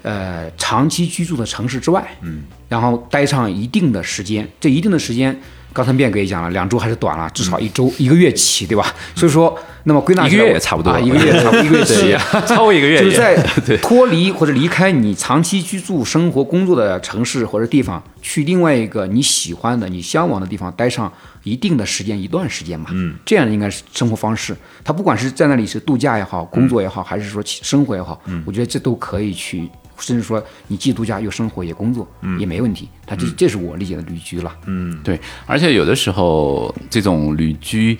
[0.07, 4.47] 呃长期居住的城市之外，嗯，然后待上一定的时间。
[4.59, 5.37] 这一定的时间，
[5.73, 8.93] 刚才面哥也讲了，两周还是短了，至少一周、一个月起，对吧？
[9.15, 12.15] 所以说，那么归纳一个起来我月也差不多啊，一个月差不多 一个月起。
[12.47, 13.35] 超过一个月就是在
[13.81, 21.11] 脱离或者离开你长期居住、生活、工作的城市或者地方，去另外一个你喜欢的、你向往的地方待上
[21.43, 22.87] 一定的时间、一段时间嘛。
[22.91, 24.55] 嗯，这样应该是生活方式。
[24.83, 32.07] 他不管是在那里是度假也好、工作也好，还是说生活也好，我觉得这都可以去，甚至说你既度假又生活也工作，
[32.39, 32.87] 也没问题。
[33.05, 34.53] 他这这是我理解的旅居了。
[34.65, 37.97] 嗯，对，而且有的时候这种旅居，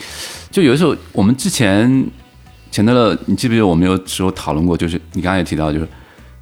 [0.51, 2.05] 就有的时候我们之前
[2.71, 5.87] 钱德勒，你记不记得我们有时候讨论过，就是你刚才也提到，就是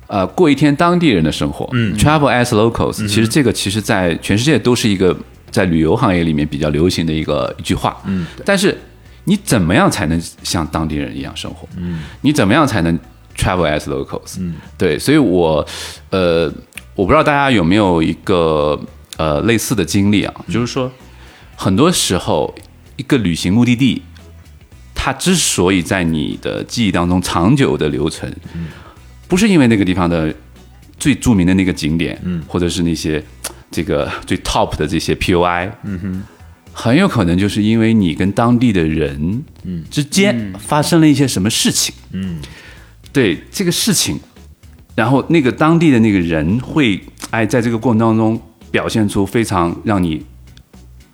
[0.08, 5.16] 呃过一天当地人的生活，嗯，travel as locals，、其实这个其实在全世界都是一个
[5.52, 8.78] 在旅游行业里面比较流行的一个一句话，嗯，但是
[9.24, 11.68] 你怎么样才能像当地人一样生活？
[11.78, 13.00] 嗯，你怎么样才能
[13.38, 14.38] travel as locals？
[14.40, 15.66] 嗯，对，所以我
[16.10, 16.52] 呃，
[16.96, 18.80] 我不知道大家有没有一个
[19.18, 20.92] 呃类似的经历啊，就是说
[21.56, 22.54] 很多时候
[22.96, 24.02] 一个旅行目的地
[24.94, 28.34] 它之所以在你的记忆当中长久的留存，
[29.28, 30.34] 不是因为那个地方的
[30.98, 33.24] 最著名的那个景点，嗯，或者是那些
[33.70, 36.24] 这个最 top 的这些 POI，嗯哼，
[36.74, 42.40] 很有可能就是因为你跟当地的人，嗯，之间发生了一些什么事情，嗯，
[43.16, 44.20] 对这个事情，
[44.94, 47.00] 然后那个当地的那个人会，
[47.30, 48.38] 哎，在这个过程当中
[48.70, 50.22] 表现出非常让你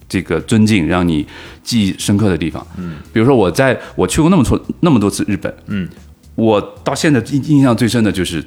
[0.10, 1.28] 这个尊敬、让你
[1.62, 2.66] 记忆深刻的地方。
[2.76, 5.88] 嗯，比如说我在我去过那么多那么多次日本，嗯，
[6.34, 8.44] 我到现在印印象最深的就是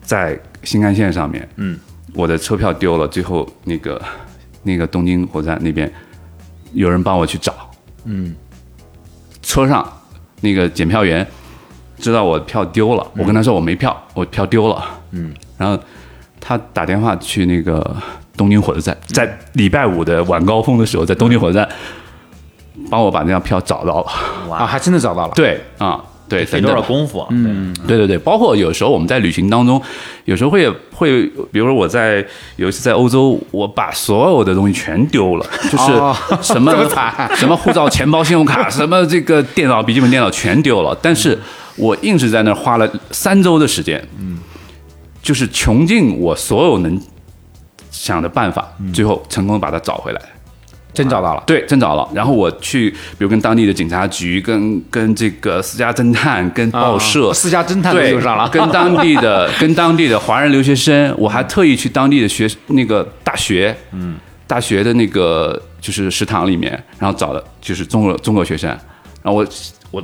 [0.00, 1.78] 在新干线上面，嗯，
[2.14, 4.02] 我的车票丢了，最后那个
[4.62, 5.92] 那个东京火车站那边
[6.72, 7.70] 有人帮我去找，
[8.06, 8.34] 嗯，
[9.42, 9.86] 车上
[10.40, 11.26] 那个检票员
[11.98, 15.78] 知道我票丢了，我跟他说我没票，我票丢了，嗯，然后
[16.40, 17.84] 他打电话去那个
[18.36, 21.68] 东京火车站，在礼拜五的晚高峰的时候，在东京火车站
[22.88, 24.06] 帮我把那张票找到了，
[24.48, 25.32] 哇，还真的找到了。
[25.34, 27.26] 对啊，对，费多少功夫啊？
[27.30, 27.96] 嗯，对。
[27.96, 29.82] 对对，包括有时候我们在旅行当中，
[30.26, 32.24] 有时候会会，比如说我在
[32.56, 36.72] 有一次在欧洲，我把所有的东西全丢了， 就是哦什么
[37.34, 41.36] 什么护照、钱包、信用卡，什么这个电脑、笔记本电脑全丢了，但是
[41.78, 44.38] 我硬是在那儿花了三周的时间，嗯，
[45.22, 47.00] 就是穷尽我所有能
[47.90, 50.20] 想的办法，最后成功把它找回来。
[50.94, 51.42] 真找到了。
[51.46, 52.08] 对，真找了。
[52.12, 64.16] 然后我去，比如跟当地的警察局、跟跟这个私家侦探、跟报社、啊私家侦探都对用上了跟当地的 跟当地的华人留学生，我还特意去当地的学那个大学，嗯，
[64.48, 68.68] 大学的那个就是食堂里面，然后找的就是中国中国学生，
[69.22, 69.46] 然后我
[69.92, 70.02] 我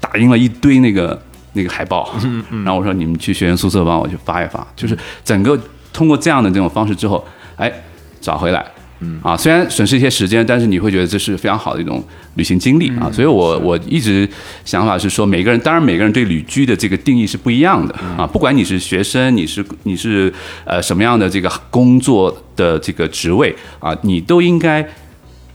[0.00, 1.20] 打印了一堆那个
[1.52, 2.12] 那个海报，
[2.50, 5.58] 然后我说你们去学员宿舍帮我去发一发，就是整个
[5.92, 7.24] 通过这样的这种方式之后，
[7.56, 7.72] 哎，
[8.20, 8.64] 找回来。
[9.00, 12.02] 嗯啊，虽然损失一些时间，但是你会觉得这是非常好的一种
[12.34, 13.08] 旅行经历啊。
[13.12, 14.28] 所以我我一直
[14.64, 18.26] 想法是说，每个人当然每个人对旅居的这个定义是不一样的啊。
[18.26, 24.84] 不管你是学生，你是你是呃什么样的这个工作的这个职位啊，你都应该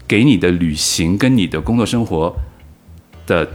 [0.07, 2.33] 给你的旅行跟你的工作生活
[3.27, 3.45] 的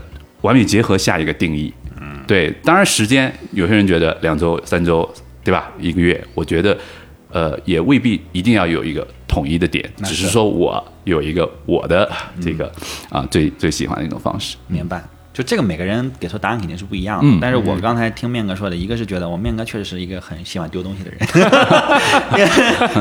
[0.41, 1.73] 完美结合下一个定义。
[1.99, 5.07] 嗯，对，当然时间有些人觉得两周、三周，
[5.43, 5.71] 对吧？
[5.79, 6.77] 一个月，我觉得
[7.31, 12.09] 呃也未必一定要有一个统一的点，只是说我有一个我的
[12.41, 12.71] 这个
[13.09, 14.57] 啊、最最喜欢的一种方式。
[14.67, 15.03] 明白。
[15.39, 21.17] 就这个每个人给出答案肯定是不一样的，嗯但是我刚才听面哥说的，一个是觉得我面哥确实是一个很喜欢丢东西的人，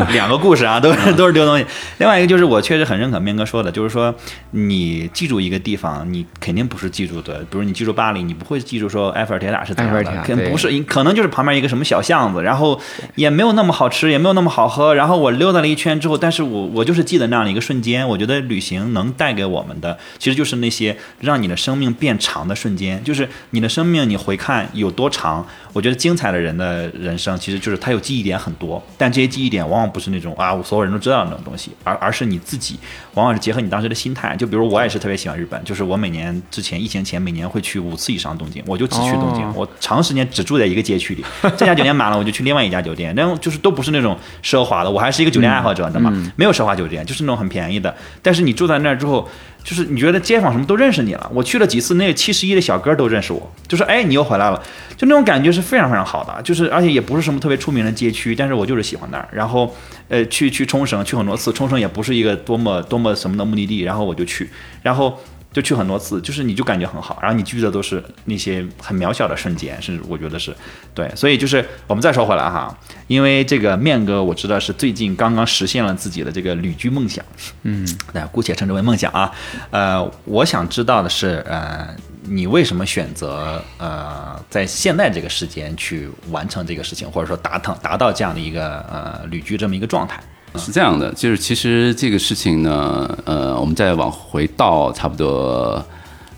[0.14, 1.66] 两个故事啊，都是都是丢东西。
[1.98, 4.14] 另外一个就是我确实很认可面哥说的，就是说
[4.52, 12.80] 你记住一个地方，你肯定不是记住的，比如你记住巴黎，你不会记住说埃菲尔铁塔是怎样的埃菲尔铁，塔对肯不是，可能就是旁边一个什么小巷子，然后
[13.16, 18.06] 也没有那么好吃，也没有那么好喝，然后我溜达了一圈之后，但是我我就是记得那样的一个瞬间。
[18.06, 25.46] 我觉得旅行能带给我们的，其实就是那些让你的生命变长长的瞬间，就是你的生命你回看有多长。
[25.72, 32.78] 我觉得精彩的人的人生，其实就是他有记忆点很多，但这些记忆点往往不是那种啊，我所有人都知道的那种东西，而而是你自己，
[33.14, 34.34] 往往是结合你当时的心态。
[34.36, 41.24] 就比如我也是特别喜欢日本，就是我每年之前疫情前每年会去五次以上东京，我就只去东京，哦我长时间只住在一个街区里，
[41.56, 46.32] 这家酒店满了我就去另外一家酒店，然后就是都不是那种奢华的，我还是一个酒店爱好者，你知道吗？
[46.36, 47.94] 没有奢华酒店，就是那种很便宜的。
[48.22, 49.28] 但是你住在那儿之后，
[49.64, 51.30] 就是你觉得街坊什么都认识你了。
[51.34, 54.62] 我去了几次，那个七十一的小哥都认识我，就说哎你又回来了，
[54.98, 59.26] 就那种感觉是非常非常好的，就是而且也不是什么特别出名的街区，但是我就是喜欢那儿。
[59.32, 59.74] 然后
[60.08, 64.50] 呃去去冲绳去很多次，冲绳也不是一个多么多么什么的目的地，然后我就去，
[64.82, 65.18] 然后。
[65.50, 70.54] 就去很多次，就是你就感觉很好，然后你记的都是那些很渺小的瞬间，是我觉得是
[70.94, 77.24] 对，所以就是我们再说回来哈，因为这个面哥我知道是最近刚刚实现了自己的这个旅居梦想，
[77.62, 79.32] 嗯，那姑且称之为梦想啊，
[79.70, 81.88] 呃，我想知道的是，呃，
[82.28, 90.22] 你为什么选择呃在现在这个时间去完成这个事情，或者说达成达到这样的一个呃旅居这么一个状态？
[90.56, 95.84] 是这样的，就是其实这个事情呢，呃，我们再往回到差不多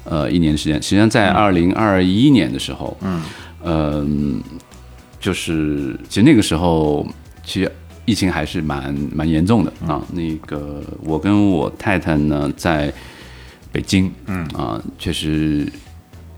[0.05, 3.22] 呃一年的时间，实际上在二零二一年的时候，嗯，
[3.62, 4.05] 呃
[5.20, 7.07] 就是其实那个时候
[7.44, 7.72] 其实
[8.05, 10.03] 疫情还是蛮蛮严重的啊。
[10.12, 12.92] 那个我跟我太太呢在
[13.72, 14.44] 北京，嗯。
[14.48, 15.66] 啊，确实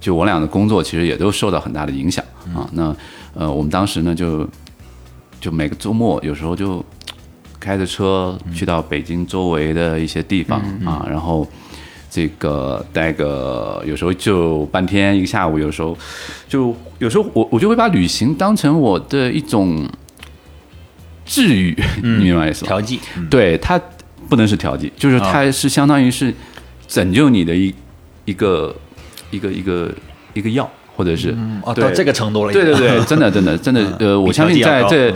[0.00, 2.68] 就我俩的工作其实也都受到很大的影响啊。
[2.72, 2.94] 那
[3.34, 4.48] 呃，我们当时呢就
[5.40, 6.84] 就每个周末有时候就
[7.58, 11.46] 开着车去到北京周围的一些地方啊，然后
[12.10, 15.96] 这个待个有时候就半天一个下午，有时候
[16.48, 19.88] 就有时候我我就会把旅行当成我的一种
[21.24, 22.68] 治愈，你明白意思吗？
[22.68, 23.80] 调剂，对，它
[24.28, 26.34] 不能是调剂，就是它是相当于是
[26.92, 27.74] 拯救你的一
[28.26, 28.76] 一个
[29.30, 29.90] 一个一个
[30.34, 35.10] 一个药，或者是哦，对到这个程度了，对对对， 真的真的真的，呃，我相信在这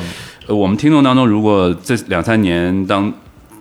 [0.46, 3.12] 呃我们听众当中，如果这两三年当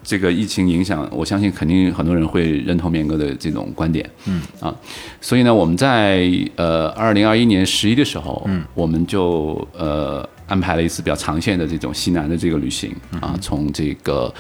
[0.02, 4.42] 这个疫情影响，我相信肯定很多人会认同面哥的这种观点，嗯。
[4.62, 4.74] 啊，
[5.20, 14.34] 所以呢，我们在呃二零二一年十一的时候，嗯，我们就呃安排了一次比较长线的这种西南的这个旅行啊，从这个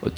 [0.00, 0.10] 我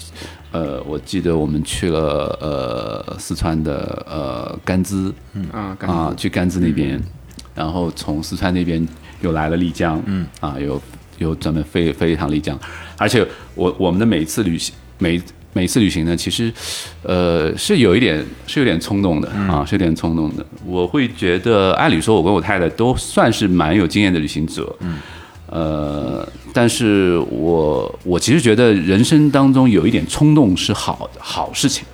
[0.52, 5.12] 呃我记得我们去了呃四川的呃甘孜，
[5.52, 7.00] 啊，感啊，去甘孜那边，
[7.54, 8.86] 然后从四川那边
[9.20, 10.80] 又来了丽江，嗯，啊，又
[11.18, 12.58] 又专门飞飞一趟丽江，
[12.96, 15.20] 而且我我们的每一次旅行，每
[15.52, 16.52] 每一次旅行呢，其实，
[17.02, 20.44] 呃，是有一点是有点冲动的啊，是有点冲动的。
[20.64, 24.98] 我会觉得，按理说，我跟我太太都算是蛮有经验的旅行者，嗯，
[25.52, 31.84] 呃，但是我我其实觉得人生当中有一点冲动是好好事情。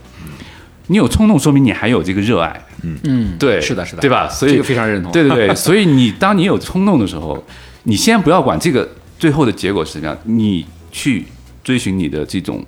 [0.87, 2.65] 你有冲动，说明你还有这个热爱。
[2.83, 4.29] 嗯，对，是的，是的，对吧？
[4.29, 5.11] 所以这个非常认同。
[5.11, 7.45] 对对对，所以你当你有冲动的时候，
[7.83, 11.27] 你先不要管这个最后的结果是什么样，你去
[11.65, 12.65] 追寻你的这种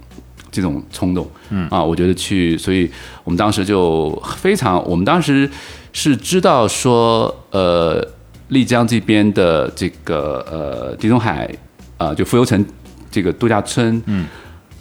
[0.50, 2.90] 这种冲动，嗯啊，我觉得去，所以
[3.24, 5.48] 我们当时就非常，我们当时
[5.92, 8.06] 是知道说，呃，
[8.50, 11.50] 丽江这边的这个呃地中海
[11.98, 12.64] 啊、就浮游城
[13.10, 14.26] 这个度假村，嗯，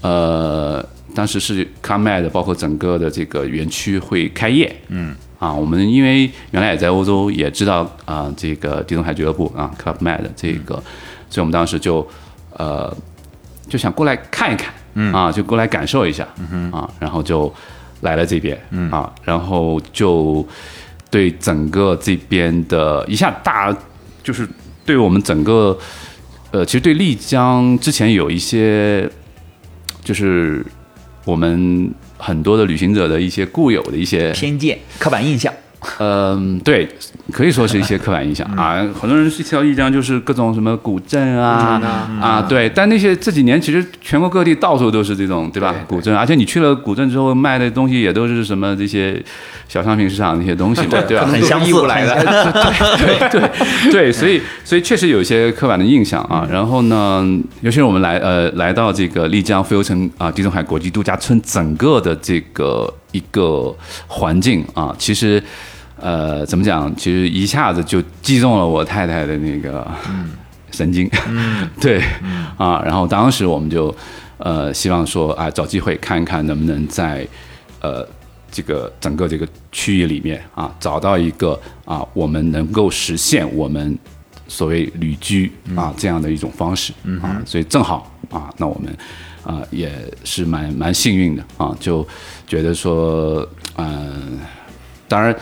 [0.02, 5.16] 呃，当时是 ComEd 包括整个的这个园区会开业，嗯。
[5.40, 10.76] 啊，我们因为原来也在欧洲，也知道啊、这个地中海俱乐部啊 Club Med 这个，
[11.30, 12.06] 所以我们当时就
[12.58, 12.94] 呃
[13.70, 15.14] 就想过来看一看，嗯。
[15.14, 17.54] 啊，就过来感受一下，嗯啊，然后就
[18.02, 18.92] 来了这边，嗯。
[18.92, 20.46] 啊，然后就
[21.10, 23.76] 对整个这边的一下大，
[24.24, 24.48] 就是
[24.86, 25.78] 对我们整个
[26.52, 29.10] 呃，其实对丽江之前有一些
[30.04, 30.66] 就是
[31.26, 35.54] 我们很多的旅行者的一些固有的一些偏见、刻板印象，
[36.00, 36.88] 嗯，对，
[37.32, 38.86] 可以说是一些刻板印象啊。
[39.00, 41.82] 很多人去到丽江就是各种什么古镇啊
[42.22, 42.70] 啊，对。
[42.70, 45.74] 但那些这几年其实全国各地到处都是这种，对吧？
[45.88, 49.24] 古镇，而且你去了古镇之后卖的东西也都是什么这些
[49.70, 51.26] 小商品市场那些东西嘛，对吧？
[51.26, 52.16] 很相似义乌来的，
[53.00, 56.46] 对对对，所以所以确实有一些刻板的印象啊。
[56.52, 57.26] 然后呢，
[57.62, 63.76] 尤其是我们来呃来到这个丽江浮游城啊地中海国际度假村整个的这个一个
[64.08, 65.42] 环境啊，其实
[65.98, 69.86] 呃怎么讲，其实一下子就击中了我太太的那个
[70.72, 71.10] 神经，
[71.80, 72.02] 对
[72.58, 72.82] 啊。
[72.86, 73.94] 然后当时我们就
[74.38, 77.28] 呃希望说啊找机会看一看能不能在
[77.82, 78.08] 呃。
[78.52, 81.54] 这个整个这个区域里面啊，找到一个
[81.86, 83.96] 啊，我们能够实现我们
[84.48, 86.92] 所谓旅居啊这样的一种方式
[87.22, 88.92] 啊，所以正好啊，那我们
[89.44, 89.92] 啊也
[90.24, 92.08] 是蛮蛮幸运的啊，就
[92.48, 93.48] 觉得说，
[93.78, 94.40] 嗯、
[95.08, 95.36] 当然，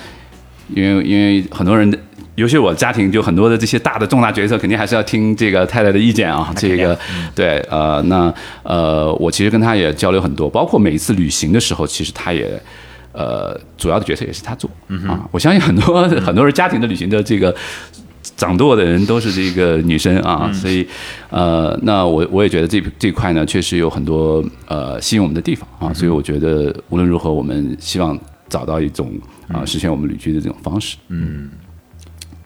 [0.73, 1.97] 因为因为很多人的，
[2.35, 6.53] 尤其我家庭就很多的这些大的重大决策，肯定还是要听这个太太的意见啊。
[6.55, 6.97] 这个
[7.35, 8.33] 对呃，那
[8.63, 12.61] 呃，我其实跟她也交流很多，包括每一次旅行的时候，其实她也。
[13.13, 14.69] 呃，主要的决策也是她做、
[15.07, 17.55] 啊，我相信很多很多人家庭的旅行的这个
[18.37, 20.87] 掌舵的人都是这个女生啊，所以
[21.29, 29.11] 呃，那我我也觉得这这块呢，确实有很多呃吸引我们的地方啊，所以我觉得无论如何，我们希望找到一种
[29.49, 30.95] 啊、实现我们旅居的这种方式。
[31.09, 31.49] 嗯。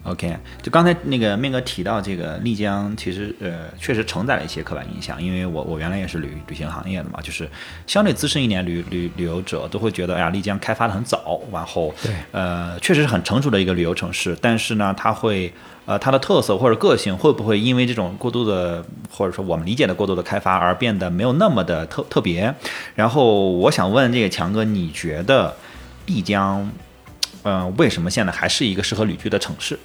[0.03, 7.47] OK，就刚才那个面哥提到这个丽江，其实呃确实承载了一些刻板印象，因为我我原来也是旅旅行行业的嘛，就是
[7.85, 15.53] 相对资深一点旅旅旅游者都会觉得，哎呀，丽江开发的很早，然后对呃确实是很成熟的一个旅游城市，但是呢，它会
[15.85, 22.53] 呃它的特色或者个性会不会因为这种过度的或者说我们理解的过度的开发而变得没有那么的特特别？
[22.95, 25.55] 然后我想问这个强哥，你觉得
[26.05, 26.71] 丽江？
[27.43, 29.75] 嗯、为什么现在还是一个适合旅居的城市？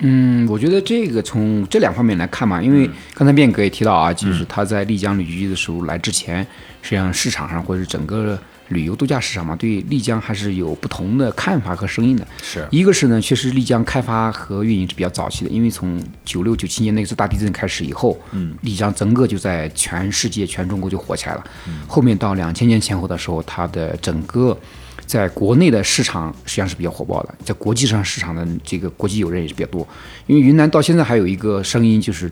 [0.00, 6.46] 嗯，我觉得这个从这两方面来看嘛，因为刚才变哥也提到啊，就是他在丽江旅居的时候来之前，
[6.82, 12.26] 实际上市场上或者整个旅游度假市场嘛，对丽江还是有不同的看法和声音的。
[12.42, 21.44] 是一个是呢，确实丽江开发和运营是比较早期的，因为从九六九七年那次大地震开始以后，嗯，丽江整个就在全世界、全中国就火起来了。
[21.86, 24.58] 后面到两千年前后的时候，它的整个
[25.06, 29.86] 在国内的市场实际上是比较火爆的，在国际上市场的这个国际友人也是比较多。
[30.26, 32.30] 因为云南到现在还有一个声音，就是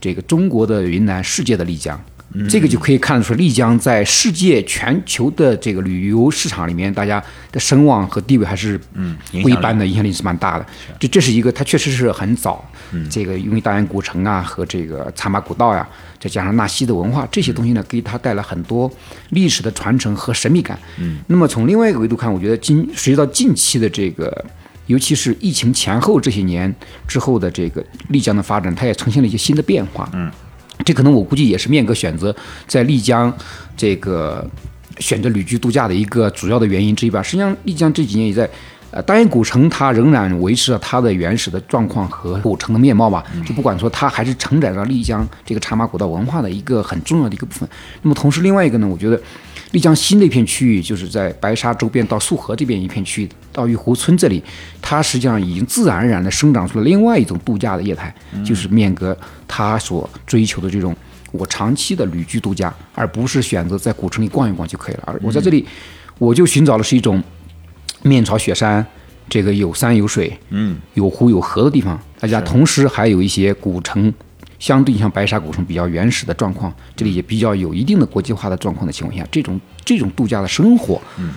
[0.00, 2.00] 这个中国的云南，世界的丽江。
[2.48, 8.78] 这个就可以看得出，丽江在世界全球的这个旅游市场里面，大家的声望和地位还是
[9.42, 10.64] 不一般的，影响力是蛮大的。
[10.98, 12.64] 这这是一个，它确实是很早。
[13.10, 15.88] 这个因为大研古城啊和这个茶马古道呀、
[16.20, 18.90] 再加上纳西的文化这些东西呢，给它带来很多
[19.30, 20.78] 历史的传承和神秘感。
[20.98, 24.44] 嗯，那么从另外一个维度看，我觉得近随着近期的这个。
[24.86, 26.74] 尤其是疫情前后这些年
[27.06, 30.10] 之后的这个丽江的发展，它也呈现了一些新的变化。
[30.12, 30.28] 嗯，
[30.84, 32.34] 这可能我估计也是面哥选择
[32.66, 33.32] 在丽江
[33.76, 34.44] 这个
[34.98, 37.22] 选择旅居度假的一个主要的原因之一吧。
[37.22, 38.48] 实际上，丽江这几年也在，
[38.90, 43.24] 呃，大研古城它仍然维持了它的原始的状况和古城的面貌吧。
[43.46, 47.68] 就不管说它还是承载着丽江这个茶马古道文化的一个很重要的一个部分。
[48.02, 49.20] 那么同时，另外一个呢，我觉得
[49.72, 54.42] 丽江新的一片区域，就是在白沙周边到束河这边一片区域，到玉湖村这里，
[54.82, 58.12] 它实际上已经自然而然的生长出了另外一种度假的业态，
[58.44, 59.16] 就是面哥
[59.46, 60.94] 他所追求的这种
[61.30, 65.04] 我长期的旅居度假，而不是选择在古城里逛一逛就可以了。
[65.06, 65.64] 而我在这里，
[66.18, 67.22] 我就寻找的是一种
[68.02, 68.84] 面朝雪山，
[69.28, 74.12] 这个有山有水，嗯，有湖有河的地方，大家同时还有一些古城。
[74.60, 81.32] 相对像白沙古城比较原始的状况，这里也比较有一定的国际化的状况的情况下，这种这种度假的生活，嗯，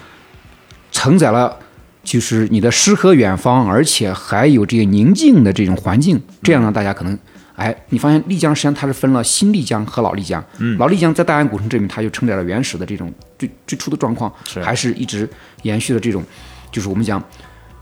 [0.91, 1.57] 承载了
[2.03, 7.17] 就是你的诗和远方，而且还有这个宁静的这种环境，这样呢大家可能，
[7.55, 13.09] 哎，你发现丽江实际上它是分了新丽江和老丽江，嗯，老丽江在大安古城这边，它就承载了原始的这种
[13.39, 15.27] 最最初的状况，是还是一直
[15.61, 16.21] 延续的这种，
[16.73, 17.23] 就是我们讲，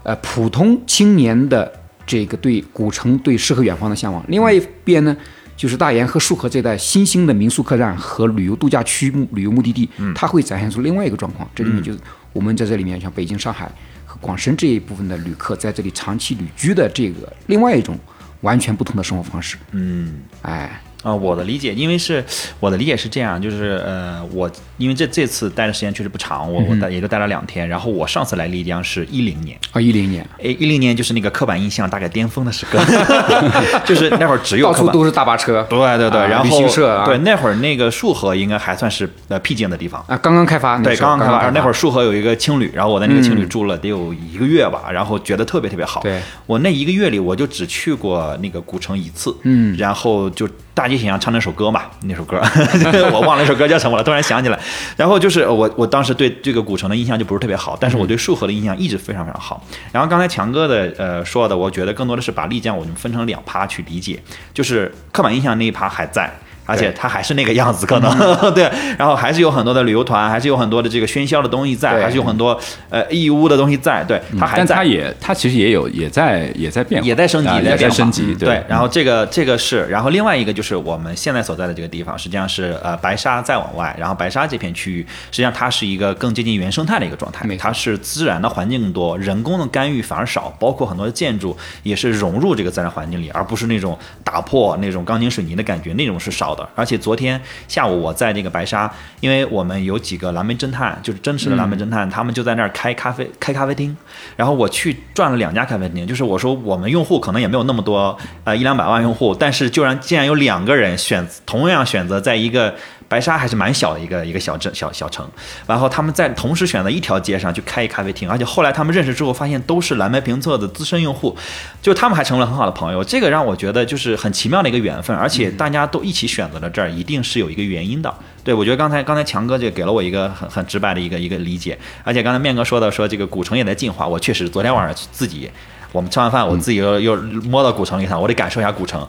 [0.04, 1.81] 呃，普通青年的。
[2.12, 4.22] 这个对古城、对诗和远方的向往。
[4.28, 5.16] 另外一边呢，
[5.56, 11.50] 就是大研和束河这带新兴的民宿客栈和旅游度假区、旅游目的地，它会展现出另外一个状况。
[11.56, 12.00] 这里面就是
[12.34, 13.72] 我们在这里面，像北京、上海
[14.06, 17.98] 和广深这一部分的旅客在这里长期旅居的这个另外一种
[18.42, 19.56] 完全不同的生活方式。
[19.72, 20.82] 嗯，哎。
[21.04, 22.24] 啊，我的理解，因为是
[22.60, 27.68] 我的理解是这样，就是呃，我因为这这次待的时间确实不长，我我待也就待了两天。
[27.68, 32.80] 然后我上次来丽江是一零年啊，一零年，哎，一零年就是那个刻板印象大概巅峰的时刻
[33.86, 41.50] 就是那会儿只有到处都是大巴车，对对对，然后旅行社，对那会儿那个束河应该还算是呃僻静的地方啊，刚刚开发，对，刚刚开发。
[41.50, 46.02] 那会儿束河有一个青旅，然后我在那个青旅住了得有一个月吧，然后觉得特别特别好。
[46.02, 50.48] 对，我那一个月里我就只去过那个古城一次，嗯，然后就。
[50.74, 52.42] 大一起唱那首歌嘛，那首歌
[53.14, 54.60] 我忘了那首歌叫什么了，突然想起来。
[54.98, 59.64] 然后就是我我当时对这个古城的印象就不是特别好，但是我对束河的印象一直非常非常好。
[59.92, 64.22] 然后刚才强哥的呃说的，我觉得更多的是把丽江我们分成两趴去理解，
[64.54, 66.30] 就是刻板印象那一趴还在。
[66.72, 68.10] 而且它还是那个样子，可能
[68.56, 72.58] 对，然后还是有很多的旅游团，还是有很多的这个喧嚣的东西在，还是有很多
[72.90, 78.64] 呃义乌的东西在，对，它还在，它也它其实也有也在也在变，也在升级，也在升级，对。
[78.70, 96.61] 然后这个这个是，然后另外一个就是我们现在所在的这个地方，实际上是呃白沙再往外，然后白沙这片区域，实际上它是一个更接近原生态的一个状态，它是自然的环境更多，人工的干预反而少，包括很多的建筑也是融入这个自然环境里，而不是那种打破那种钢筋水泥的感觉，那种是少的。
[96.76, 97.40] 而且昨天。
[97.68, 103.96] 下午我在那个白沙，因为我们有几个蓝莓侦探，就是真实的蓝莓侦探，他们就在那儿开咖啡开咖啡厅，
[104.36, 112.76] 然后我去转了两家咖啡厅，就是我说我们用户可能也没有那么多，呃一两百万用户，但是居然竟然有两个人选同样选择在一个。
[113.12, 115.30] 白沙还是蛮小的一个一个小镇小小城，
[115.68, 121.36] 然后他们在同时选择一条街上去开一咖啡厅，而且后来他们认识之后发现都是蓝莓评测的资深用户，
[121.82, 123.04] 就他们还成了很好的朋友。
[123.04, 128.14] 这个让我觉得就是很奇妙的一个缘分，而且大家都一起选择了这儿，一定是有一个原因的。
[128.46, 135.52] 对我觉得刚才刚才强哥就给了我一个很很直白的一个一个理解，而且刚才面哥说的说这个古城也在进化，我确实昨天晚上自己
[135.92, 139.06] 我们吃完饭，我自己又又摸到古城里头，我得感受一下古城，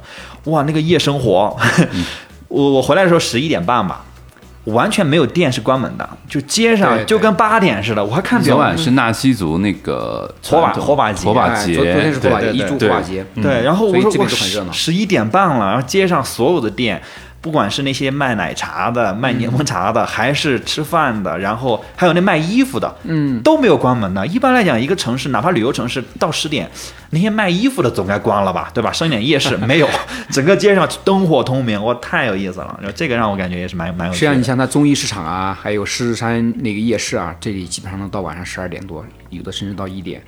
[0.47, 1.57] 哇，那个夜生活。
[2.53, 4.05] 我我回来的时候十一点半吧，
[4.65, 8.05] 完全没有店是关门的，就街上就跟八点似的。
[8.05, 13.25] 我还看昨晚是纳西族那个火把火把节，火把节，昨天是火把节，一柱火把节。
[13.37, 14.29] 对，然后我说我
[14.71, 17.03] 十一点半了，然后街上所有的店。
[17.43, 24.25] 不管是那些卖奶茶的、卖柠檬茶的，还是吃饭的，然后还有那卖衣服的，嗯，都没有关门的。
[24.29, 26.71] 一般来讲，一个城市，哪怕旅游城市，到十点，
[27.11, 28.93] 那些卖衣服的总该关了吧，对吧？
[28.93, 29.89] 剩点夜市没有，
[30.31, 32.81] 整个街上灯火通明，哇，太有意思了。
[32.95, 34.15] 这个让我感觉也是蛮蛮有。
[34.15, 40.23] 实际上，你像它综艺市场啊，还有狮子山那个夜市啊，这里基本上能到晚上十二点多，有的甚至到一点。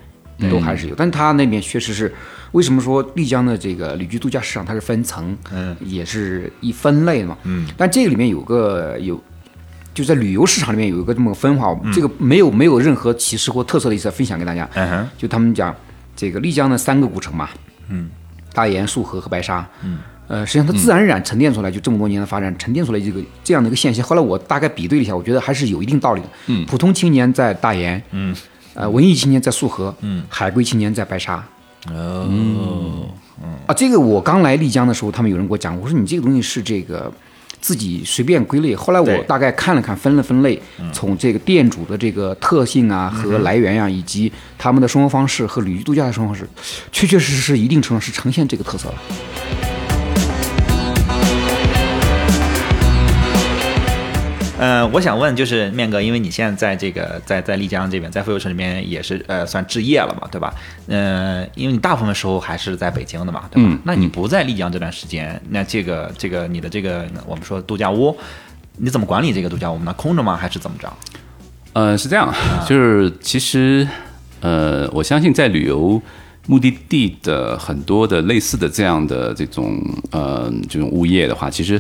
[0.51, 2.13] 都还是有，但它那边确实是，
[2.53, 9.23] 为什么说丽江的这个旅居度假市场它是分层，嗯，也是一分类的嘛，嗯，但这个里面有个有，
[9.95, 15.75] 就在旅游市场里面有一个这么个分化，这个没有没有任何歧视或特色的意思，分享给大家，嗯哼，就他们讲
[16.17, 17.49] 这个丽江的三个古城嘛，
[17.89, 18.11] 嗯，
[18.53, 24.05] 大研、束河和白沙，嗯，呃，实际上它自然而然沉淀出来，就这么多年的发展沉淀出来这个这样的一个现象。
[24.05, 28.35] 后来我大概比对了一下，我觉得还是有一定道理的，嗯，普通青年在大研，嗯。
[28.75, 31.37] 呃，文艺青年在束河，嗯，海归青年在白沙，
[31.91, 33.09] 哦，嗯
[33.67, 37.13] 啊，这个我刚来丽江的时候，他们有人给我讲，我说你这个东西是这个
[37.61, 38.75] 自己随便归类。
[38.75, 40.61] 后来我大概看了看，分了分类，
[40.93, 46.49] 从这个店主的这个特性啊和来源呀、以及他们的生活方式和旅居度假的生活方式，
[46.93, 48.95] 确确实实是一定程度上是呈现这个特色了。
[54.65, 60.55] 呃，我想问就是面哥，因为你现在在这个在在丽江这边，在富游城里面也是呃算置业了嘛，对吧？
[60.89, 63.69] 呃，因为你大部分时候还是在北京的嘛，对吧？
[63.69, 68.17] 嗯那你不在丽江这段时间，那这个这个你的这个我们说度假屋，
[68.79, 69.93] 你怎么管理这个度假屋呢？
[69.99, 70.35] 空着吗？
[70.35, 70.91] 还是怎么着？
[71.75, 72.33] 呃，是这样，
[72.67, 73.87] 就是其实
[74.41, 76.01] 呃，我相信在旅游
[76.47, 79.79] 目的地的很多的类似的这样的这种
[80.11, 81.79] 呃这种物业的话，其实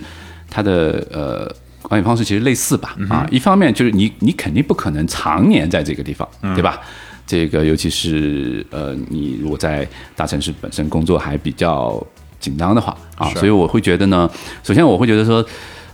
[0.50, 1.50] 它的呃
[1.88, 3.26] 管理方式其实类似吧啊。
[3.30, 6.80] 一方面就是你你肯定不可能常年在这个地方，对吧？
[7.26, 12.04] 这个尤其是呃，你如果在大城市本身工作还比较
[12.38, 14.30] 紧张的话啊，所以我会觉得呢，
[14.62, 15.42] 首先我会觉得说，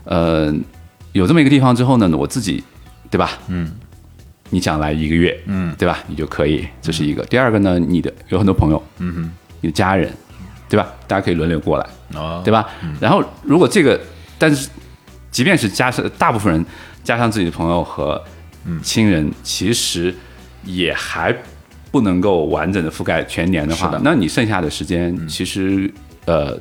[0.04, 0.52] 呃，
[1.12, 2.62] 有这么一个地方之后呢，我自己
[3.08, 3.30] 对吧？
[3.46, 3.70] 嗯，
[4.50, 5.98] 你想来一个月，嗯，对吧？
[6.08, 7.24] 你就可以，这是一个。
[7.26, 10.12] 第二个呢，你的有很多朋友，嗯哼，你的家人，
[10.68, 10.88] 对吧？
[11.06, 12.68] 大家可以轮流过来，哦对吧？
[13.00, 14.00] 然后如果这个，
[14.36, 14.68] 但是
[15.30, 16.64] 即便是加上大部分人
[17.02, 18.22] 加上自己的朋友和
[18.82, 20.14] 亲人，其实
[20.64, 21.34] 也还
[21.90, 24.00] 不能够完整的覆盖全年的话，的。
[24.02, 25.92] 那你剩下的时间，其实
[26.26, 26.58] 呃，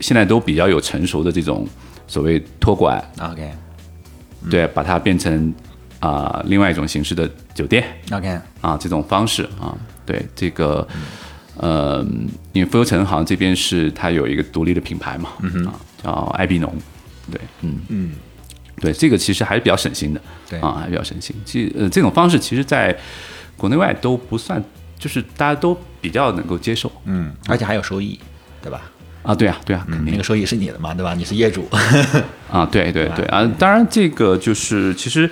[0.00, 1.66] 现在都比较有成熟的这种
[2.06, 3.50] 所谓托管，OK。
[4.50, 5.54] 对，把它变成
[6.00, 10.86] 啊、另外一种形式的酒店 OK，啊这种方式啊，对这个。
[11.60, 12.06] 呃，
[12.52, 16.72] 因为富游城好像这边是它有一个独立的品牌嘛，嗯、啊，叫艾比农，
[17.30, 17.78] 对，嗯。
[17.88, 18.12] 嗯，
[18.80, 21.34] 对，这个其实还是比较省心的，对啊，还比较省心。
[21.44, 22.96] 其呃这种方式其实在
[23.56, 24.62] 国内外都不算，
[24.98, 28.18] 就是大家都比较能够接受嗯，而且还有收益，
[28.62, 28.82] 对吧？
[29.24, 31.12] 啊，对啊，对啊，肯定那个收益是你的嘛，对吧？
[31.14, 31.68] 你是业主，
[32.50, 35.28] 啊，对对对啊，当然这个就是其实，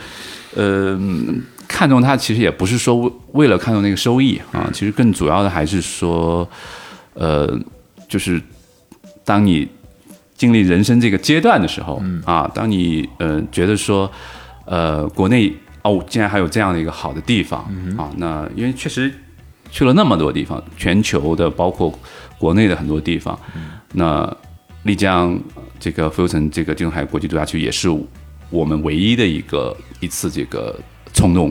[0.54, 0.98] 呃，
[1.68, 6.46] 看中它其实也不是说为为了看中那个收益啊，其实更主要的还是说，
[7.14, 7.58] 呃，
[8.08, 8.42] 就是
[9.24, 9.66] 当你
[10.36, 14.10] 经历人生这个阶段的时候，啊，当你呃觉得说，
[14.66, 17.60] 呃，国内哦，竟然还有这样的一个好的地方
[17.96, 19.12] 啊，那因为确实
[19.70, 21.92] 去了那么多地方，全球的包括
[22.38, 23.38] 国内的很多地方，
[23.92, 24.36] 那
[24.82, 27.88] 丽江呃这个富游城这个地中海国际度假区也是
[28.50, 30.78] 我们唯一的一个一次这个
[31.12, 31.50] 冲动，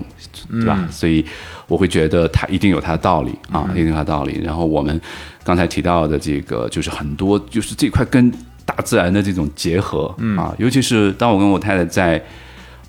[0.49, 0.87] 对吧？
[0.91, 1.25] 所以
[1.67, 4.39] 我会觉得它一定有它的道理啊，一定有它的道理。
[4.43, 5.01] 然后我们
[5.43, 8.37] 刚才提到的这个，就是很多就是这块跟大
[8.81, 12.23] 自然的这种结合啊，尤其是当我跟我太太在。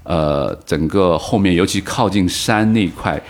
[0.08, 3.20] 呃，整个后面，尤其靠近山那一块，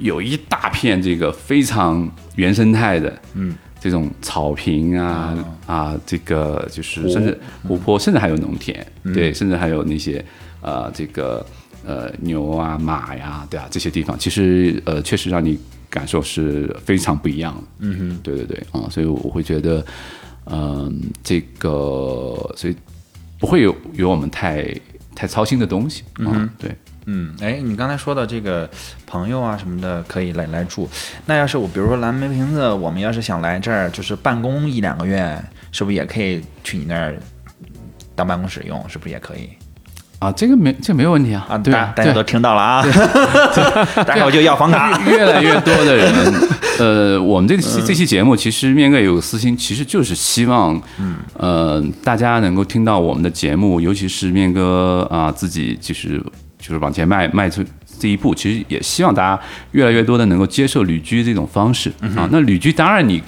[0.00, 7.38] 有一大片这个非常原生态的，嗯，这种草坪啊、啊，这个就是甚至
[7.68, 8.84] 湖泊，甚至还有农田，
[9.14, 10.24] 对，甚至还有那些
[10.60, 11.46] 呃，这个
[11.86, 15.56] 呃牛啊、马呀，对啊，这些地方，其实呃，确实让你
[15.88, 17.62] 感受是非常不一样的。
[17.78, 19.86] 嗯哼，对对对啊、所以我会觉得，
[20.50, 21.68] 嗯、这个
[22.56, 22.76] 所以
[23.38, 24.74] 不会有有我们太
[25.14, 26.04] 太操心的东西。
[26.18, 26.74] 嗯，对。
[27.10, 28.68] 嗯，哎，你刚才说的这个
[29.06, 30.86] 朋友啊什么的可以来来住，
[31.24, 35.42] 那要是我比如说蓝莓瓶子，我们要是想来这儿就是办公一两个月，
[35.72, 37.16] 是不是也可以去你那儿
[38.14, 38.86] 当办公室用？
[38.90, 39.48] 是不是也可以
[40.18, 41.58] 啊，这个没这没有问题啊，啊？
[41.58, 42.82] 对啊，大大家都听到了啊，
[44.04, 45.00] 待会儿就要房卡。
[45.06, 46.12] 越来越多的人，
[46.80, 56.20] 呃，我们这期这期节目其实面哥有个私心，其实就是希望，嗯呃，大家能够听到我们的节目，尤其是面哥啊自己就是
[56.58, 57.64] 就是往前迈迈出
[58.00, 59.40] 这一步，其实也希望大家
[59.70, 62.28] 越来越多的能够接受旅居这种方式啊。
[62.32, 63.22] 那旅居当然你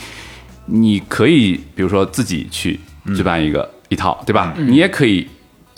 [0.67, 2.81] 你可以比如说自己去
[3.15, 4.53] 置办一个一套，对吧？
[4.57, 5.29] 你也可以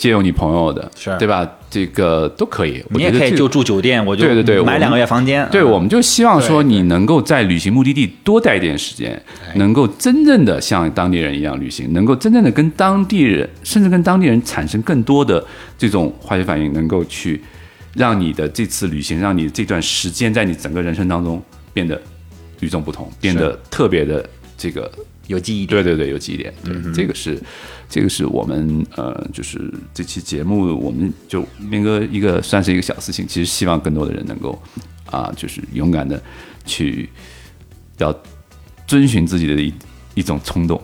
[0.02, 1.48] 借用你朋友的，是对吧？
[1.70, 5.48] 这个都可以，你也可以就住酒店，我就对对对买两个月房间。
[5.52, 9.22] 对，啊我们就希望说你能够在旅行目的地多待一点时间，
[9.54, 15.46] 能够真正的像当地人一样旅行，能够真正的跟当地人，甚至跟当地人产生更多的
[15.78, 17.40] 这种化学反应，能够去
[17.94, 21.40] 让你的这次旅行，让你这段时间在你整个人生当中
[21.72, 22.02] 变得
[22.58, 24.28] 与众不同，变得特别的
[24.58, 24.90] 这个
[25.28, 25.80] 有记忆点。
[25.80, 27.40] 对对对，有记忆点，对，这个是，
[27.92, 34.58] 这个是我们呃，就是这期节目，我们就明哥一个算是一个小事情，其实希望更多的人能够
[35.10, 36.18] 啊、就是勇敢的
[36.64, 37.10] 去
[37.98, 38.18] 要
[38.86, 39.70] 遵循自己的一
[40.14, 40.80] 一种冲动，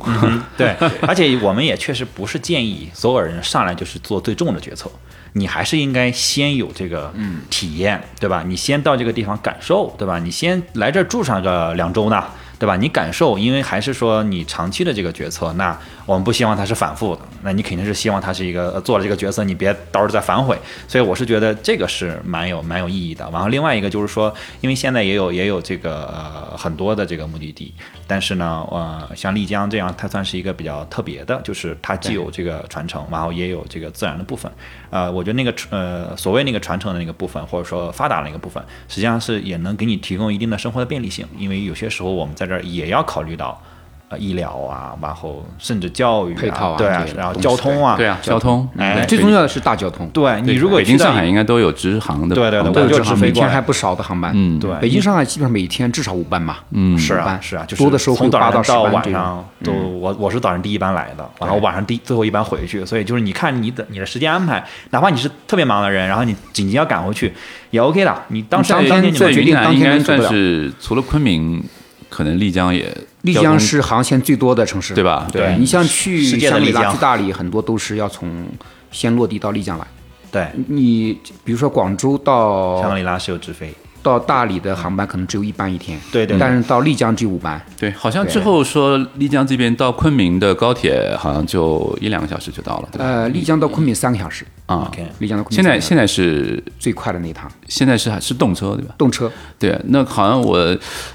[0.55, 0.77] 对，
[1.09, 4.91] 而且我们也确实不是建议所有人上来就是做最重的决策，
[5.33, 7.11] 你还是应该先有这个
[7.49, 8.45] 体验，对吧？
[8.47, 10.19] 你先到这个地方感受，对吧？
[10.19, 12.23] 你先来这儿住上个两周呢，
[12.59, 12.77] 对吧？
[12.77, 20.59] 你感受，因为还是说你长期的这个决策，那我们不希望它是反复的，那你肯定是希望它是一个做了这个决策，你别到时候再反悔。
[20.89, 23.29] 所以我是觉得这个是蛮有蛮有意义的。
[23.33, 27.73] 然后另外一个就是说，因为现在也有也有这个呃很多的这个目的地，
[28.09, 34.51] 但是呢，呃，像丽江这样，它算是一个比较特别的，就是它既有这个传承，然后也有这个自然的部分。
[34.91, 43.63] 呃，我觉得那个呃所谓那个传承的那个部分，或者说发达的那个部分，实际上是也能给你提供一定的生活的便利性，因为有些时候我们在这儿也要考虑到。
[44.11, 50.09] 呃，医疗啊，然后甚至教育、配套啊对然后交通啊，对啊，交通，哎最重要的是大交通。
[50.09, 54.33] 对你如果北京、上海应该都有直航的对对对我就都有直航，飞过每天还不少的航班。
[54.35, 54.71] 嗯对。
[54.81, 56.65] 北京、上海基本上每天至少五班吧。
[56.71, 56.99] 嗯。
[56.99, 67.31] 是啊，是啊，就是多的时候从早上到晚上都，我我是早上第一班来的，然后晚上第最后一班回去，所以就是你看你的你的时间安排，哪怕你是特别忙的人，然后你紧急要赶回去
[67.73, 70.29] 也 OK 的，你当时当天当天就能决定当在云南应该算天能走不了。
[70.31, 71.63] 是除了昆明，
[72.09, 72.91] 可能丽江也
[73.33, 75.27] 丽江是航线最多的城市，对吧？
[75.31, 75.57] 对对。
[75.59, 78.47] 你像去香格里拉、去大理，很多都是要从
[78.91, 79.87] 先落地到丽江来。
[80.31, 83.73] 对，你比如说广州到香格里拉是有直飞，
[84.03, 87.61] 到大理的航班可能只有一班一天，对对对但是到丽江只有五班。
[87.79, 93.05] 对，好像之后说丽江这边到昆明的高铁好像就一两个小时就到了，对吧？
[93.05, 98.95] 呃，丽江到昆明三个小时，啊，OK 丽江到昆明现在现在是最快的那一趟现在是还是动车对吧？
[98.97, 100.59] 动车，对，那好像我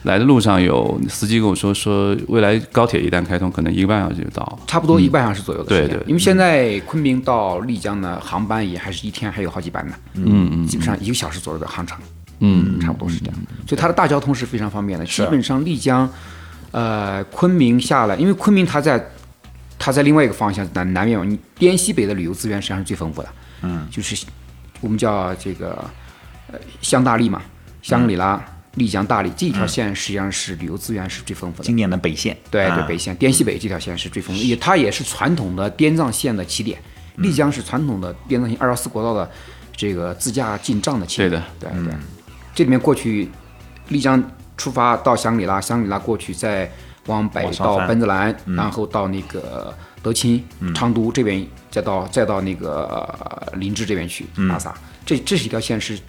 [0.04, 4.60] 来的路上有司机跟我说，说未来高铁一旦开通，可能一个半小时就到了。
[4.68, 5.98] 差不多一个半小时左右的时间。
[5.98, 11.98] 对对因为现在昆明到丽江呢，航班也还是一天还有好几班呢，嗯嗯基本上一个小时左右的航程，
[12.46, 13.36] 嗯，差不多是这样。
[13.66, 15.06] 所以它的大交通是非常方便的。
[15.06, 16.08] 基本上丽江，
[16.72, 19.02] 呃，昆明下来，因为昆明它在
[19.80, 23.30] 它在另外一个方向南南面嘛，你滇西北的旅游资源实际上是最丰富的。
[23.62, 24.26] 嗯，就是
[24.82, 25.90] 我们叫这个
[26.52, 27.42] 呃香大丽嘛，
[27.82, 28.44] 香格里拉、
[28.76, 31.64] 丽江、大理这一条线实际上是旅游资源是最丰富的。
[31.64, 36.78] 经典的北线，对对，啊北线滇西北这条线是最丰富，也它也是传统的滇藏线的起点。
[37.18, 39.30] 丽江是传统的滇藏线二幺四国道的
[39.76, 41.30] 这个自驾进藏的起点。
[41.30, 41.94] 对的，对对。
[42.54, 43.30] 这里面过去，
[43.90, 44.24] 丽江
[44.56, 46.70] 出发到香格里拉，香格里拉过去再
[47.08, 50.42] 往北到奔子栏，然后到那个德钦、
[50.74, 52.86] 昌都这边，再到再到那个
[53.20, 54.74] 呃林芝这边去拉萨。
[55.06, 56.00] 这这是一条线是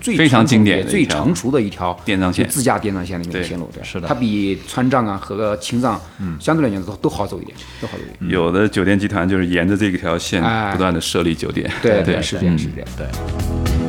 [0.00, 3.68] 最非常经典最成熟的一条滇藏线自驾滇藏线的一个对线路。
[3.74, 6.00] 对，是的它比川藏啊和青藏，
[6.38, 8.30] 相对来讲都都好走一点，都好走一点。
[8.30, 11.68] 有的酒店集团就是沿着这条线哎不断的设立酒店。
[11.82, 12.88] 对对，是这样，是这样。
[12.96, 13.83] 对。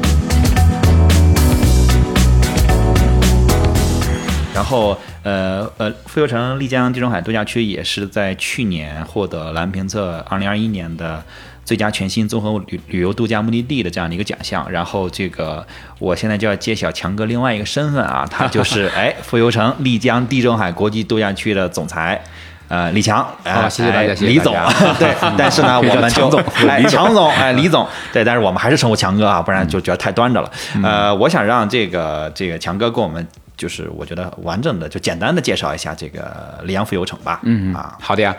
[4.55, 11.21] 然后，呃呃，富游城丽江地中海度假区也是在去年获得蓝评测二零二一年的
[11.65, 14.65] 最佳全新综合旅旅游度假目的地的这样的一个奖项。
[14.71, 15.65] 然后，这个
[15.99, 22.23] 我现在就要揭晓强哥另外一个身份啊，他就 是哎富游城丽江地中海国际度假区的总裁。
[22.67, 30.49] 呃，李强，哎好谢谢大家哎李总谢谢大家， 对，但是呢，我们就强总哎，强总，哎，李总，对，但是我们还是称呼强哥啊，不然就觉得太端着了。
[30.81, 33.25] 呃，我想让这个这个强哥跟我们，
[33.57, 37.39] 就是我觉得完整的就简单的介绍一下这个丽阳浮游城吧。
[37.43, 38.35] 嗯啊，好的呀，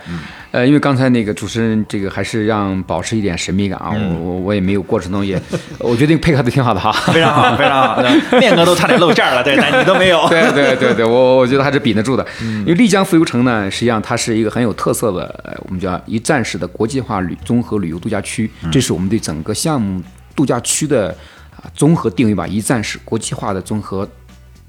[0.50, 5.40] 呃，因为刚才那个主持人这个还是让保持一点神秘感啊，我我我也没有过程中也，
[5.78, 6.92] 我觉得配合的挺好的哈。
[7.12, 8.02] 非常好，非常好。
[8.02, 10.26] 对面哥都差点露馅了，对，但你都没有。
[10.30, 12.26] 对对对对，我我觉得还是比得住的。
[12.40, 20.02] 因为丽江浮游城呢，实际上它是一个很有特色的，呃我们叫一站式的国际化旅综合旅游度假区，这是我们对整个项目
[20.34, 21.08] 度假区的
[21.56, 24.08] 啊综合定位吧，一站式国际化的综合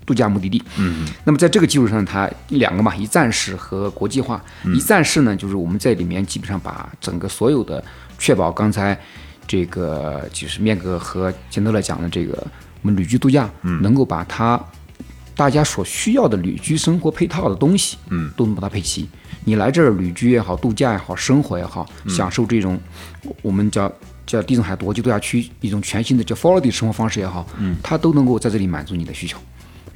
[0.08, 0.64] 度假目的地。
[0.78, 4.44] 嗯，那么在这个基础上，它两个嘛，一站式和国际化。
[4.74, 7.84] 一站式呢，就是我们在里面基本上把整个所有的
[8.18, 8.98] 确保刚才
[9.46, 12.36] 这个就是面哥和钱德勒讲的这个
[12.82, 13.50] 我们旅居度假，
[13.82, 14.60] 能够把它
[15.36, 19.08] 大家所需要的旅居生活配套的东西，嗯，都能把它配齐。
[19.44, 22.80] 你来这儿旅居也好，度假也好，生活也好，享受这种
[23.42, 23.92] 我们叫
[24.26, 29.38] 叫地中海国际度假区一种全新的叫 f o l l o w 生活方式也好，嗯，它都能够在这里满足你的需求。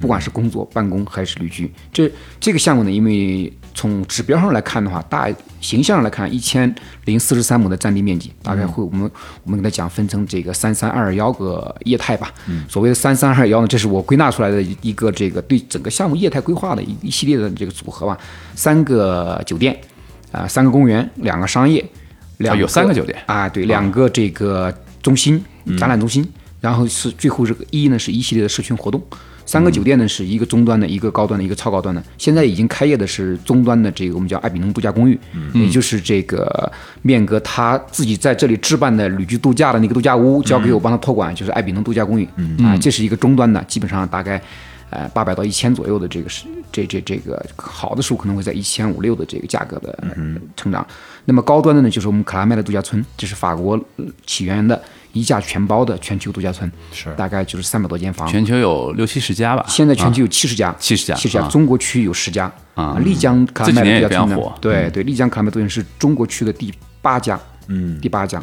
[0.02, 6.74] 不管是工作、办公还是旅居，这这个项目呢，因为从指标上来看的话，大形象上来看，一千
[7.04, 9.08] 零四十三亩的占地面积，大概会我们
[9.44, 12.34] 我们给它讲分成这个三三二幺个业态吧。
[12.68, 18.18] 所谓的三三二幺呢，这是我归纳出来的一个这个对整个项目业态规划的一一系列的这个组合吧。
[18.56, 19.80] 三个酒店，
[20.32, 21.88] 啊、三个公园，两个商业，
[22.38, 25.40] 两哦有三个酒店啊，对，两个这个中心
[25.78, 26.28] 展览中心，
[26.60, 29.00] 然后是最后这个一呢是一系列的社群活动。
[29.52, 32.02] 三个酒店呢是一个中端的，一个高端的，一个超高端的。
[32.16, 35.20] 现在已经开业的是中端的这个我们叫艾比农度假公寓，
[35.52, 36.72] 也就是这个
[37.02, 42.24] 面哥他自己在这里置办的旅居度假的那个度假屋，交给我帮他托管，就是艾比农度假公寓
[42.64, 44.40] 啊，这是一个中端的，基本上大概。
[44.94, 50.14] 呃八百到一千左右的这个是这这这个好的时候可能会在一千五六的这个价格的呃
[50.54, 50.86] 成长。
[51.24, 54.78] 那么高端的呢，就是我们克拉麦的度假村，这是法国呃起源的
[55.12, 57.12] 一价全包的全球度假村，是。
[57.16, 58.26] 大概就是三百多间房。
[58.28, 61.14] 全球有六七十家吧，现在全球有七十家，七十家。
[61.14, 61.48] 七十家，啊。
[61.48, 62.50] 中国区有十家。
[62.74, 68.42] 啊丽江克拉麦这几年也度假村呢非常火，对对，丽江克拉麦度假村是中国区的第八家，嗯，第八家，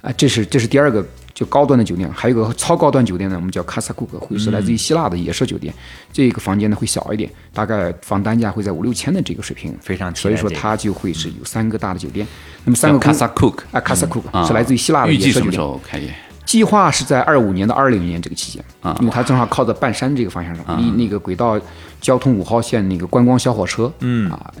[0.00, 5.72] 啊，这是这是第二个就高端的酒店，还有一个超高端酒店呢，我们叫卡萨库克，会是来自于希腊的野奢酒店，
[6.12, 12.26] 这个房间呢会小一点，大概房单价会在五六千的这个水平，非常所以说这个它就会是有三个大的酒店，
[12.64, 15.42] 那么三个公叫卡萨库克啊卡萨库克啊是来自于希腊的预野奢酒店。
[15.42, 15.60] 计什么时。
[15.60, 15.80] 候？
[15.84, 16.14] 开业？
[16.44, 18.62] 计划是在二五年到二零年这个期间。
[18.80, 21.58] 啊因为它正好靠在半山这个方向上，离那个轨道
[22.00, 24.52] 交通五号线那个观光小火车，嗯啊，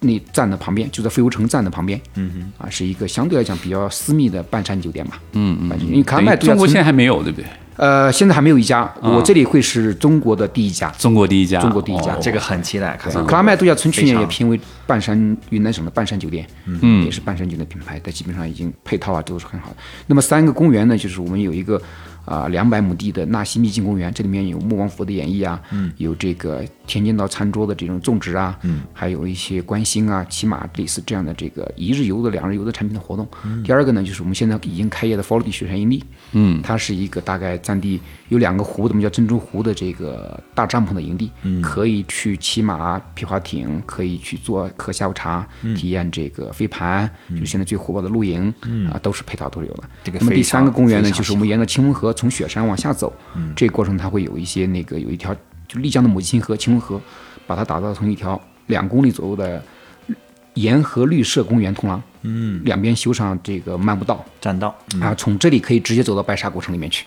[0.00, 7.46] 那站的旁边，就在飞游城站的旁边，嗯哼，啊，是一个相对来讲比较私密的半山酒店吧，嗯嗯，因为卡拉麦度假村中国现在还没有，对不对？
[7.76, 10.90] 呃现在还没有一家，我这里会是中国的第一家。
[10.98, 12.12] 中国第一家，中国第一家。
[12.12, 12.18] 哦。
[12.20, 12.96] 这个很期待。
[12.96, 15.16] 卡拉麦度假村去年也评为半山
[15.50, 19.76] 云南省的半山酒店，嗯，也是半山酒店品牌，但基本上已经配套啊都是很好的。
[20.08, 21.80] 那么三个公园呢，就是我们有一个
[22.28, 33.26] 啊两百亩地的纳西秘境公园，这里面有穆王府的演绎啊，嗯，有这个田间到餐桌的这种种植啊，嗯，还有一些观星啊、骑马类似这样的这个一日游的、两日游的产品的活动。
[33.64, 48.52] 第二个呢，就是我们现在已经开业的佛罗地雪山营地，嗯，它是一个大概占地有两个湖的，我们叫珍珠湖的这个大帐篷的营地，嗯，可以去骑马、皮划艇，可以去做喝下午茶，体验这个飞盘，就是现在最火爆的露营，
[48.92, 49.84] 啊，都是配套都是有的。
[50.04, 50.18] 这个。
[50.18, 53.12] 那么第三个公园呢，就是我们沿着清风河从雪山往下走，
[53.54, 55.32] 这个过程它会有一些那个有一条
[55.68, 57.00] 就丽江的母亲河清温河，
[57.46, 59.62] 把它打造成一条两公里左右的
[60.54, 67.06] 沿河绿色公园通廊，嗯，两边修上这个漫步道，栈道啊，从这里可以直接走到白沙古城里面去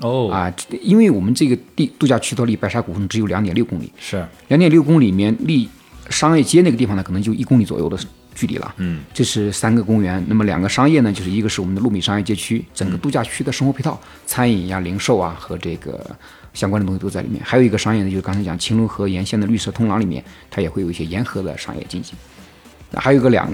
[0.00, 4.24] 哦，啊，因为我们这个地度假区到离白沙古城只有两点六公里，是。
[4.48, 5.68] 两点六公里里面离
[6.10, 7.98] 商业街那个地方呢，可能就一公里左右的
[8.34, 8.74] 距离了。
[8.78, 10.22] 嗯，这是三个公园。
[10.26, 16.04] 那么两个商业呢，就是一个是我们的鹿米商业街区，整个度假区的生活配套，餐饮呀、零售啊和这个
[16.52, 17.40] 相关的东西都在里面。
[17.44, 22.16] 还有一个商业呢，就是刚才讲青龙河沿线的绿色通廊里面，它也会有一些沿河的商业进行。
[22.90, 23.48] 那还有一个两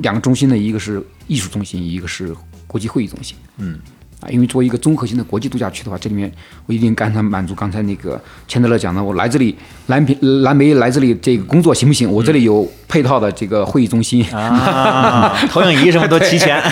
[0.00, 2.34] 两个中心呢，一个是艺术中心，一个是
[2.66, 3.36] 国际会议中心。
[3.58, 3.78] 嗯。
[4.24, 6.32] 啊，因为作为一个综合性的国际度假区的话，这里面
[6.66, 8.18] 我一定刚才满足刚才那个
[8.48, 9.54] 钱德勒讲的，我来这里
[9.88, 12.10] 蓝平蓝莓来这里这个工作行不行？
[12.10, 16.58] 我这里有配套的这个会议中心，啊， 投影仪什么都齐全。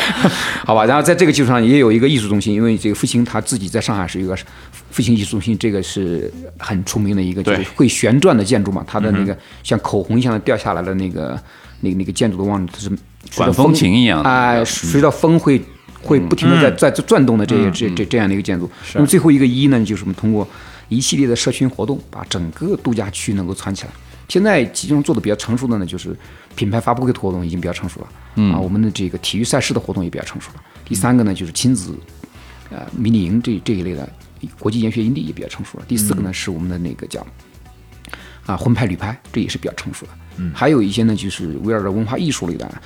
[0.64, 0.84] 好吧？
[0.86, 4.36] 然后在这个基础上也有一个艺术中心，因为这个复兴他自己在上海是一个
[4.90, 11.38] 复兴艺术中心，这个是很出名的一个，就是会旋转的建筑嘛，它的那个像口红一样的掉下来的那个
[11.80, 12.90] 那个那个建筑都忘了，它是
[13.36, 15.60] 管风琴一样的哎，随着风会
[16.02, 18.70] 会不停的在在转动的这些这这这样的一个建筑。
[18.94, 20.46] 那么最后一个一呢，就是我们通过
[20.88, 23.90] 一系列的社群活动，把整个度假区能够串起来。
[24.28, 26.16] 现在其中做的比较成熟的呢，就是
[26.54, 30.62] 品牌发布会的活动已经比较成熟了，嗯啊，我们的这个体育赛事的活动也比较成熟了。
[30.84, 31.94] 第三个呢，就是亲子
[32.70, 34.08] 呃迷你营这这一类的
[34.60, 35.84] 国际研学营地也比较成熟了。
[35.88, 37.26] 第四个呢，是我们的那个叫
[38.46, 40.12] 啊婚拍旅拍，这也是比较成熟的。
[40.36, 42.82] 嗯，还有一些呢，就是围绕着文化艺术类的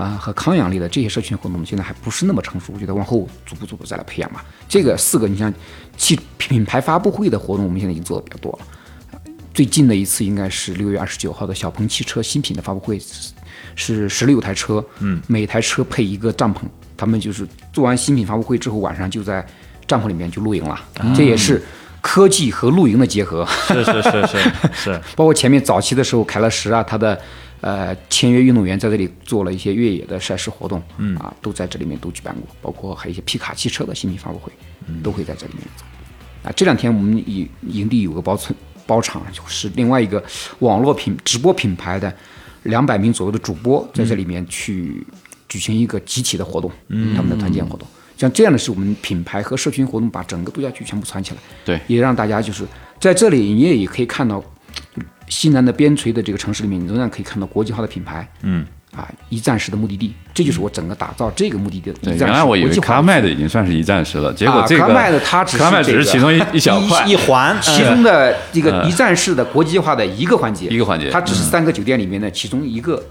[0.00, 4.44] 啊和康养类的这些社群活动，现在还不是那么成熟，我觉得往后逐步逐步再来培养吧。
[4.68, 5.52] 这个四个，你像
[5.96, 8.66] 汽品牌发布会的活动，我们现在已经做的比较多了。
[9.52, 16.60] 最近的一次应该是六月二十九号的小鹏汽车新品的发布会，是是十六台车，嗯，每台车配一个帐篷，
[16.96, 19.44] 他们就是做完新品发布会之后，晚上就在
[19.86, 20.80] 帐篷里面就露营了，
[21.14, 21.60] 这也是
[22.00, 23.44] 科技和露营的结合。
[23.66, 27.20] 是是是是 是，包括前面早期的时候，凯乐石啊，它的
[27.60, 34.52] 呃签约运动员在这里做了一些越野的赛事活动，嗯啊，都在这里面都举办过，包括还有一些皮卡汽车的新品发布会，
[35.02, 35.86] 都会在这里面做。
[36.42, 38.54] 啊，这两天我们营营地有个包村
[38.86, 40.22] 包场，就是另外一个
[40.60, 42.12] 网络品直播品牌的
[42.64, 45.06] 两百名左右的主播在这里面去
[45.48, 46.70] 举行一个集体的活动，
[47.14, 47.86] 他们的团建活动。
[48.16, 52.66] 像这样的是我们品牌和社群活动把整个度假区全部串起来，对也让大家就是
[53.00, 54.42] 在这里你也也可以看到
[55.30, 67.06] 西南的边陲的这个城市里面，你仍然可以看到国际化的品牌，嗯，啊，一站式的目的地，这就是我整个打造这个目的地的原来我以为国际化克拉麦的已经算是一站式了，结果啊这个卡拉麦的它只是只是其中一一小块。
[67.06, 71.08] 一环，其中的这个一站式的国际化的一个环节，一个环节。
[71.10, 73.02] 它只是三个酒店里面的其中一个、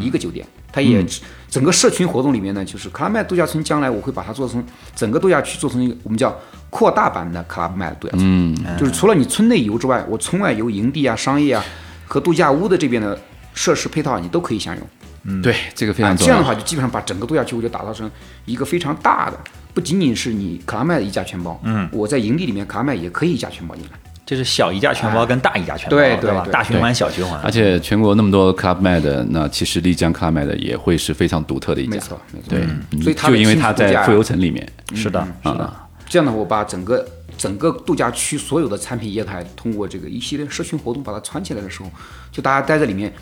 [0.00, 4.64] 一个酒店，它也只整个社群活动里面呢，就是克拉麦度假村将来我会把它做成
[4.94, 6.36] 整个度假区做成一个我们叫
[6.70, 11.64] 扩大版的克拉麦度假村，嗯，就是除了你村内游之外，我村外游营地啊、商业啊
[12.06, 13.18] 和度假屋的这边的
[13.54, 15.42] 设施配套你都可以享用。
[15.42, 16.32] 对这个非啊，常重要。
[16.32, 18.08] 这样的话就基本上把整个度假区我就打造成
[18.44, 19.36] 一个非常大的，
[19.74, 23.98] 不仅仅是你克拉麦的一家全包，嗯，我在营地里面克拉麦也可以一家全包进来。
[24.26, 26.02] 这是小一价全包跟大一价全包，吧？
[26.02, 26.52] 对对对。
[26.52, 32.48] 大循环、小循环，而且全国那么多 Club Med，那其实丽江 Club Med 也会是非常独特的一家，没错没错。
[32.48, 33.00] 对，嗯。
[33.00, 37.06] 所以它就因为它在富游城里面，是的，是的，啊，这样的话，我把整个
[37.38, 41.90] 整个度假区所有的产品业态，通过这个一系列社群活动把它串起来的时候，
[42.32, 43.12] 就大家待在里面，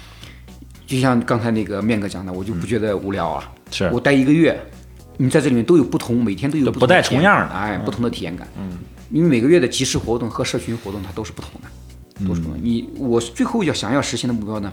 [0.87, 3.53] 就像刚才那个面哥讲的，我就不觉得无聊啊。
[3.71, 3.91] 是。
[3.93, 4.59] 我待一个月，
[5.19, 7.47] 你在这里面都有不同，每天都有不同不带重样的。
[7.49, 8.49] 体验哎，不同的体验感。
[8.57, 8.79] 嗯，
[9.15, 12.59] 因为每个月的集市活动和社群活动它都是不同的，都是不同的。
[12.61, 14.73] 你我最后要想要实现的目标呢，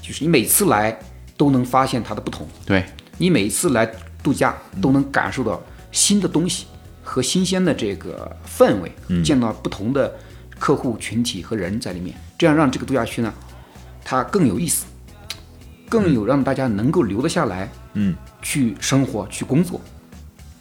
[0.00, 0.96] 就是你每次来
[1.36, 2.46] 都能发现它的不同。
[2.64, 2.86] 对，
[3.18, 3.84] 你每次来
[4.22, 5.60] 度假都能感受到
[5.90, 6.66] 新的东西
[7.02, 10.14] 和新鲜的这个氛围，见到不同的
[10.56, 13.34] 客户群体和人在里面，这样让这个度假区呢，
[14.04, 14.86] 它更有意思，
[15.88, 19.80] 更有让大家能够留得下来，嗯，去生活去工作。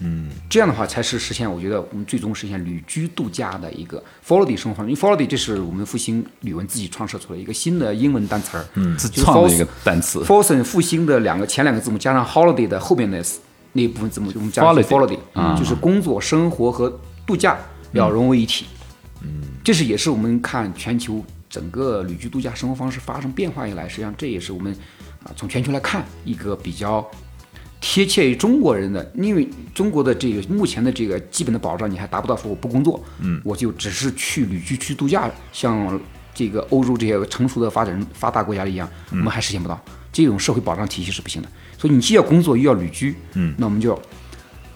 [0.04, 4.76] 嗯，这样的话才是实现，我觉得我们最终实现旅居度假的一个 follow 生活。
[4.76, 4.91] 方式。
[4.91, 10.20] 因为 follow 这是我们复兴旅文自己创设出来一个新的英文单词儿，嗯，自创的一个单词。
[10.24, 13.24] Folsom 复兴的两个前两个字母加上 holiday 的后面的
[13.72, 17.58] 那一部分字母，我们加上 Holiday holiday，就是工作、生活和度假
[17.93, 18.66] 要融为一体。
[19.22, 24.76] 嗯，这是也是我们看全球整个旅居度假生活方式发生变化以来，实际上这也是我们
[25.24, 27.10] 啊从全球来看一个比较
[27.86, 36.00] 贴切于中国人的，因为中国的这个目前的这个基本的保障你还达不到，说我不工作，嗯，我就只是去旅居去度假，像
[36.34, 39.78] 这个欧洲这些成熟的发展发达国家一样，我们还实现不到。
[40.14, 44.02] 这种社会保障体系是不行的，所以你既要工作又要旅居，嗯，那我们就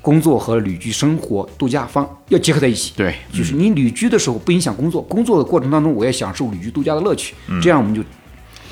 [0.02, 8.04] 工作和旅居生活度假方要结合在一起，对，就是你旅居的时候不影响工作，工作的过程当中我也享受旅居度假的乐趣，这样我们就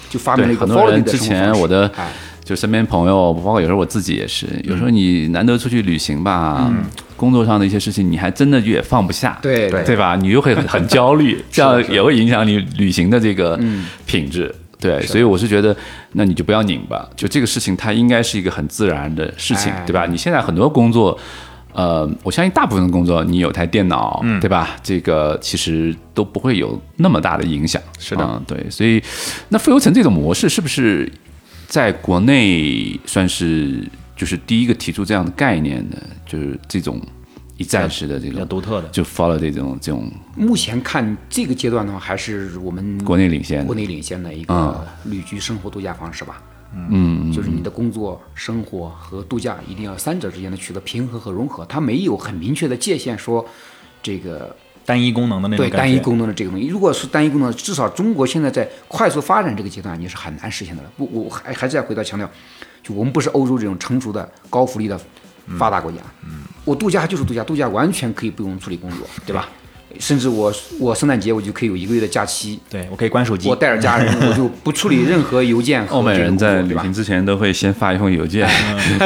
[0.10, 2.12] 就发明了，一个很多人之前我的哎
[2.46, 6.72] 就身边朋友，包括有时候我自己也是，有时候你难得出去旅行吧，
[7.18, 10.16] 工作上的一些事情，你还真的也放不下，对对对吧？
[10.16, 13.60] 你又会很很焦虑， 这样也会影响你旅行的这个
[14.06, 14.54] 品质。
[14.80, 15.76] 对，所以我是觉得，
[16.12, 20.06] 那你就不要拧吧，就这个事情它应该是一个很自然的事情，哎对吧？
[20.06, 21.18] 你现在很多工作。
[21.74, 24.78] 呃，我相信大部分的工作，你有台电脑，对吧？
[24.82, 27.82] 这个其实都不会有那么大的影响。
[28.00, 29.04] 是的嗯对，所以
[29.50, 31.12] 那富游城这种模式是不是
[31.68, 33.86] 在国内算是
[34.16, 36.02] 就是第一个提出这样的概念的？
[36.26, 37.02] 就是这种
[37.58, 38.88] 一站式的这种比较种，独特的。
[38.90, 46.42] 就 follow 这种这种目前看这个阶段的话，还是我们国内领先国内领先的一嗯个旅居生活度假方式吧。
[46.90, 53.46] 嗯，就是你的工作、生活和度假一定要三者之间的取得平衡和融合，它没有很明确的界限说
[54.04, 54.54] 这个
[54.86, 56.68] 单一功能的那种，对单一功能的这个东西。
[56.68, 60.90] 如果是单一功能，至少中国现在在快速发展这个阶段，你是很难实现的了。
[60.96, 62.30] 不，我还还是要回到强调，
[62.84, 65.00] 就我们不是欧洲这种成熟的高福利的
[65.58, 65.98] 发达国家。
[66.24, 69.50] 嗯，我度假就是度假，度假完全可以不用处理工作，对吧？
[70.00, 78.48] 甚至我我圣诞节我就可以有一个月的假期，对我可以关手机我，带着家人， 我就不处理任何邮件和欧美这个工作人在旅行之前都会先发一封邮件，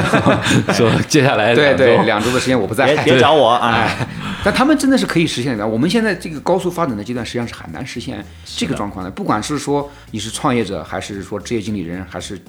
[0.73, 3.69] 说接下来对两周对，两周的时间我不在，别别找我啊！
[3.69, 4.07] 哎，
[4.43, 5.67] 但他们真的是可以实现的。
[5.67, 9.11] 我们现在这个高速发展的阶段，实际上是很难实现这个状况的。
[9.11, 12.39] 不管是说你是创业者，还是说职业经理人，还是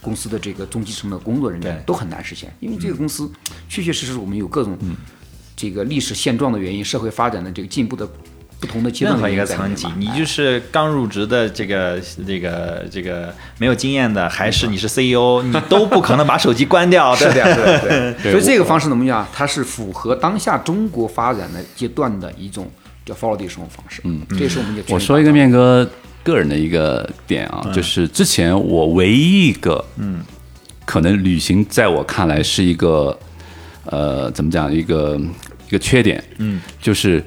[0.00, 2.52] 公司的这个中基层的工作人员，都很难实现。
[2.60, 3.30] 因为这个公司
[3.68, 4.76] 确确实实我们有各种
[5.56, 8.08] 这个历史现状的原因，社会发展的这个进步的
[8.60, 17.14] 不同的阶段任何一个层级你就是刚入职的这个这个这个没有经验的，还是你是 CEO， 你都不可能把手机关掉。
[17.14, 18.14] 是的呀，是的，是的。
[18.22, 19.26] 对所以这个方式怎么讲？
[19.32, 22.70] 它是符合当下中国发展的阶段的一种
[23.04, 24.00] 叫 follow 的生活方式。
[24.04, 25.88] 嗯，这也是我们就我说一个面哥
[26.22, 30.20] 个人的一个点啊，就是之前我唯一一个，嗯，
[30.84, 33.18] 可能旅行在我看来是一个，
[33.86, 35.20] 呃，怎么讲一个
[35.72, 37.24] 一个缺点，嗯，就是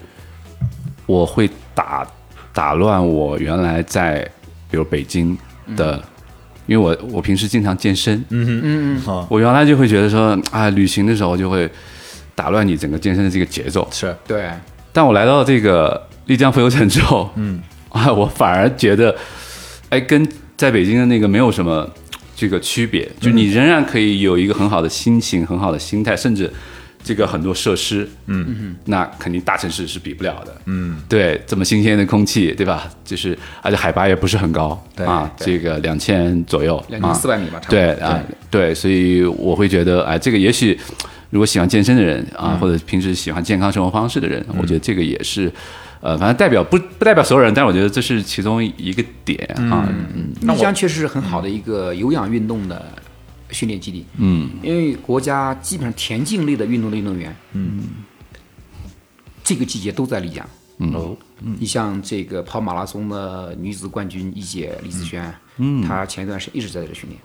[1.08, 2.08] 我会打
[2.54, 4.22] 打乱我原来在
[4.70, 5.36] 比如北京
[5.76, 6.00] 的，
[6.68, 11.68] 因为我我平时经常健身，嗯嗯嗯，我原来就会觉得说啊，旅行的时候就会
[12.36, 14.16] 打乱你整个健身的这个节奏，是。
[14.28, 14.48] 对，
[14.94, 19.16] 但我来到这个丽江浮游城之后，嗯，啊，我反而觉得，
[19.90, 20.24] 哎，跟
[20.56, 21.90] 在北京的那个没有什么
[22.36, 26.54] 这个区别，就你仍然可以有一个很好的心情、很好的心态，甚至
[27.06, 28.46] 这个很多设施，嗯。
[28.48, 32.90] 嗯，那肯定大城市是比不了的，嗯，对，这么新鲜的空气，对吧？
[33.06, 37.80] 就是而且海拔也不是很高，对啊，这个两千左右，两千四百米吧，差不多。
[37.80, 40.78] 对啊，对，所以我会觉得，哎，这个也许
[41.30, 45.52] 如果喜欢健身的人啊，或者平时喜欢健康生活方式的人，我觉得这个也是，
[46.02, 49.40] 呃，反正代表不不代表所有人，但是我觉得这是其中一个点
[49.72, 49.88] 啊。
[49.90, 50.32] 嗯。
[50.42, 52.84] 丽江确实是很好的一个有氧运动的
[53.52, 54.06] 训练基地。
[54.18, 57.84] 嗯，因为国家基本上田径类的运动的运动员，嗯，
[59.44, 60.48] 这个季节都在丽江。
[60.94, 67.22] 哦，你像这个跑马拉松的女子冠军一姐李子轩，嗯，她前一段时间一直在这里训练。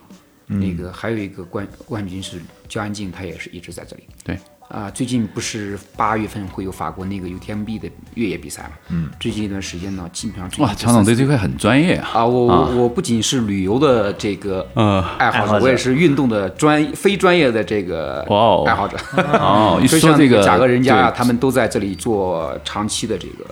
[0.47, 4.03] 那个还有一个冠冠军是焦安静，她也是一直在这里。
[4.23, 4.37] 对，
[4.71, 8.69] 啊，最近不是八月份会有法国那个 UTMB 的越野比赛嘛？
[8.89, 12.09] 嗯，最近一段时间呢，基本上最哇，这强总对这块很专业啊。
[12.13, 18.97] 啊，我我我不仅是旅游的这个呃爱好者，我也是运动的专非专业的这个哇哦爱好者。
[19.17, 23.45] 哦，一 就说这个贾戈人家啊，他们都在这里做长期的这个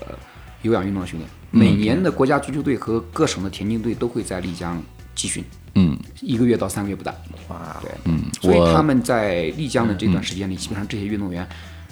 [0.61, 1.29] 有氧运动训练。
[1.51, 4.81] 每年的国家足球队和各省的田径队都会在丽江
[5.19, 5.43] 集训，
[5.75, 7.13] 嗯，一个月到三个月不等。
[7.49, 11.47] 哇，对，嗯所以他们在丽江的这段时间里，基本上这些运动员，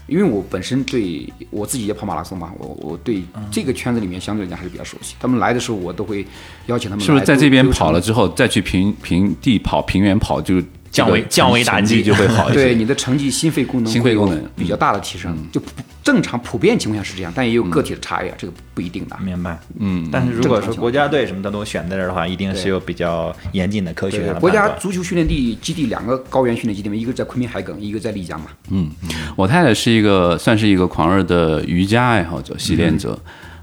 [0.08, 5.16] 因为我本身对我自己也跑马拉松嘛，我我对这个圈子里面相对来讲还是比较熟悉。
[5.20, 6.26] 他们来的时候，我都会
[6.68, 7.06] 邀请他们。
[7.06, 8.00] 是不是在这边跑了？
[8.00, 10.62] 之后再去平平地跑、平原跑，就
[10.92, 12.64] 降维降维打击就会好一些。
[12.64, 15.62] 对你的成绩、心肺功能、心肺功能比较大的提升，就
[16.04, 19.18] 正常普遍情况下是这样，但也有个体的差异啊，这个不一定的。
[19.22, 19.60] 明白。
[19.80, 28.48] 嗯，但是如果说国家队什么的都选在这儿的话，一定是有比较严谨的科学的国家足球训练地基地两个高原训练基地嘛，一个在昆明海埂，一个在丽江嘛。
[28.70, 28.90] 嗯
[29.36, 33.20] 我太太是一个算是一个狂热的瑜伽爱好者、习练者，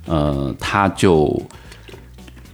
[0.07, 1.43] 呃，她就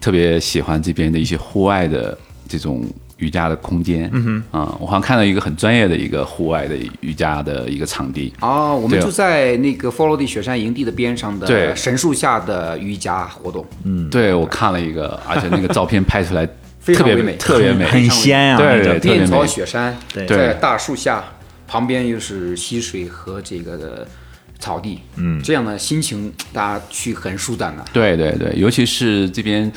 [0.00, 2.16] 特别喜欢这边的一些户外的
[2.48, 2.82] 这种
[3.20, 4.10] 瑜伽的空间。
[4.12, 8.32] 嗯哼，啊、我好像看到一个很专业的一个户外的瑜伽的一个场地。
[8.40, 14.10] 哦，我们就在那个 follow 地雪山营地的边上的神树下的瑜伽活动，嗯。
[14.10, 16.48] 对，我看了一个， 而且那个照片拍出来
[16.80, 17.36] 非特别常唯美。
[17.36, 20.26] 特别美，很仙啊、对面朝雪山，对。
[20.26, 21.22] 在大树下，
[21.68, 24.08] 旁边又是溪水和这个的
[24.58, 27.84] 草地，嗯，这样的心情大家去很舒坦的。
[27.92, 29.70] 对对对，尤其是这边，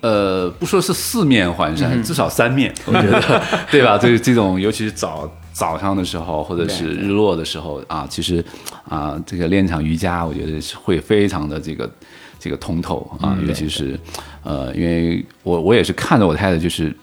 [0.00, 3.98] 呃，不说是四面环山，至少三面， 我觉得，对吧？
[3.98, 8.44] 这这种，尤其是早早上的时候，或者是日落的时候啊，其实
[8.88, 11.90] 啊，这个练场瑜伽，我觉得是会非常的这个
[12.38, 13.98] 这个通透啊，尤其是
[14.42, 16.94] 呃，因为我我也是看着我太太就是。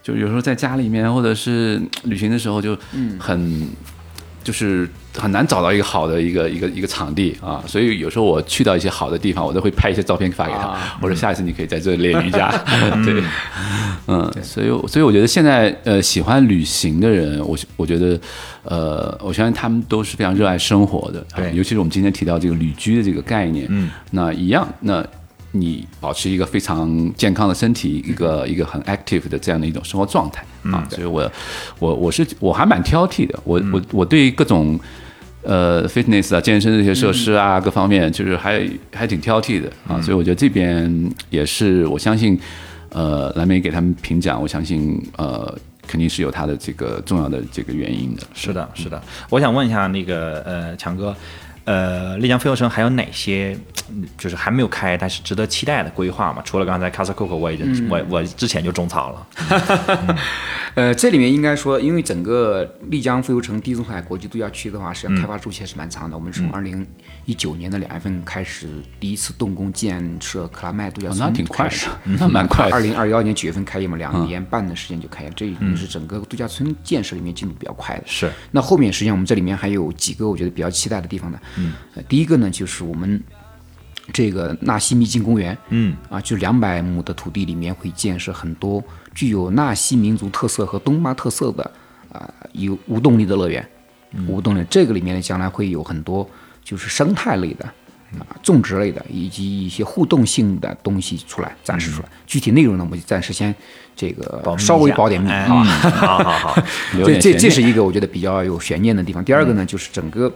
[0.00, 2.74] 就有时候在家里面，或者是旅行的时候，就
[3.18, 3.68] 很、
[4.48, 12.50] 就是很难找到一个好的一个一个一个场地啊，所以有时候我去到一些好的地方，我都会拍一些照片发给他，我说下一次你可以在这里练瑜伽，
[13.04, 13.22] 对，
[14.06, 18.18] 嗯，所以所以我觉得现在呃喜欢旅行的人，我我觉得
[18.62, 25.06] 呃我相信他们都是非常热爱生活的，啊对尤其是我们今天提到这个旅居的这个概念，嗯，那一样那。
[25.52, 30.44] 你保持一个非常健康的身体，一个一个很 active 的这样的一种生活状态。
[30.70, 31.30] 啊，所以我
[31.78, 34.78] 我我是我还蛮挑剔的，我我我对各种
[35.42, 42.38] 呃 fitness 啊健身这些设施啊各方面，就是还还挺挑剔的啊，所以我觉得这边也是我相信，
[42.90, 48.22] 呃，蓝莓给他们评奖，我相信呃肯定是有它的这个重要的这个原因的。
[48.34, 49.02] 是的，是的。
[49.30, 51.16] 我想问一下那个呃，强哥，
[51.68, 53.54] 呃，丽江飞游城还有哪些
[53.90, 56.40] 嗯就是还没有开但是值得期待的规划嘛？
[56.42, 60.16] 除了刚才 Casa Coco，我已经、我我之前就种草了。
[60.74, 66.16] 呃，这里面应该说，因为整个丽江飞游城地中海国际度假区的话，实际上开发周期还是蛮长的。
[66.16, 66.86] 我们从二零
[67.28, 68.66] 一九年的两月份开始
[68.98, 71.76] 第一次动工建设克拉麦度假哦，村，那挺快的，
[72.18, 72.72] 那蛮快的。
[72.74, 78.04] 二零二幺年九月份开业嘛，两年半的时间就开业，这已经是整个度假村建设里面进度比较快的。
[78.06, 81.38] 是，那后面实际上我们这里面还有几个我觉得比较期待的地方呢。
[81.58, 81.74] 嗯，
[82.08, 83.22] 第一个呢就是我们
[84.10, 88.82] 这个纳西秘境公园，嗯，啊，就两百亩的土地里面会建设很多
[89.14, 91.70] 具有纳西民族特色和东巴特色的
[92.10, 93.68] 啊有无动力的乐园。
[94.26, 96.26] 无动力这个里面呢，将来会有很多
[96.68, 97.64] 就是生态类的。
[98.18, 103.54] 啊，种植类的以及一些互动性的东西出来展示出来，具体内容呢，我们就暂时先
[103.94, 105.90] 这个稍微下保点密，啊好吧？
[105.90, 106.62] 好好好，
[107.04, 109.22] 这这这是一个我觉得比较有悬念的地方。
[109.22, 110.32] 第二个呢，就是整个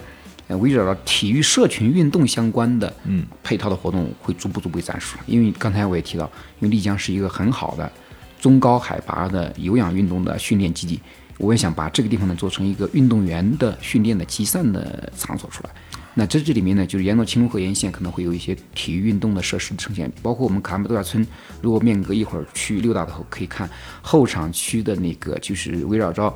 [0.49, 5.25] 呃围绕着体育社群运动相关的嗯配套的活动会逐步逐步展示出来。
[5.27, 6.31] 因为刚才我也提到，
[6.61, 7.91] 因为丽江是一个很好的
[8.39, 11.01] 中高海拔的有氧运动的训练基地，
[11.39, 15.71] 我也想把这个地方呢做成一个运动员的训练的集散的场所出来。
[16.15, 21.27] 那在这里面呢，就是沿着青龙河沿线可能会有一些体育运动的设施呈现，包括我们卡梅度假村，
[21.61, 23.69] 如果面隔一会儿去溜达的时候，可以看
[24.03, 26.33] 后场区的那个，就是围绕着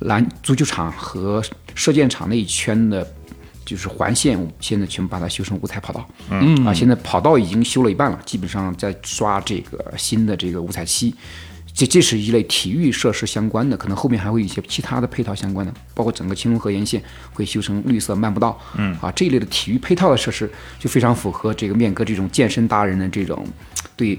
[0.00, 1.42] 篮足球场和
[1.74, 3.06] 射箭场那一圈的，
[3.64, 6.08] 就是环线，我们现在全部把它修成五彩跑道。
[6.30, 11.14] 嗯啊，现在跑道已经修了一半了，基本上在刷这个新的这个五彩漆。
[11.74, 17.02] 这这是一类体育设施相关的，可能后面还会有一些其他的配套相关的，包括整个青龙河沿线
[17.32, 18.96] 会修成绿色漫步道，嗯。
[19.00, 20.48] 啊这一类的体育配套的设施
[20.78, 23.44] 就非常符合这个面哥这种健身达人的这种
[23.96, 24.16] 对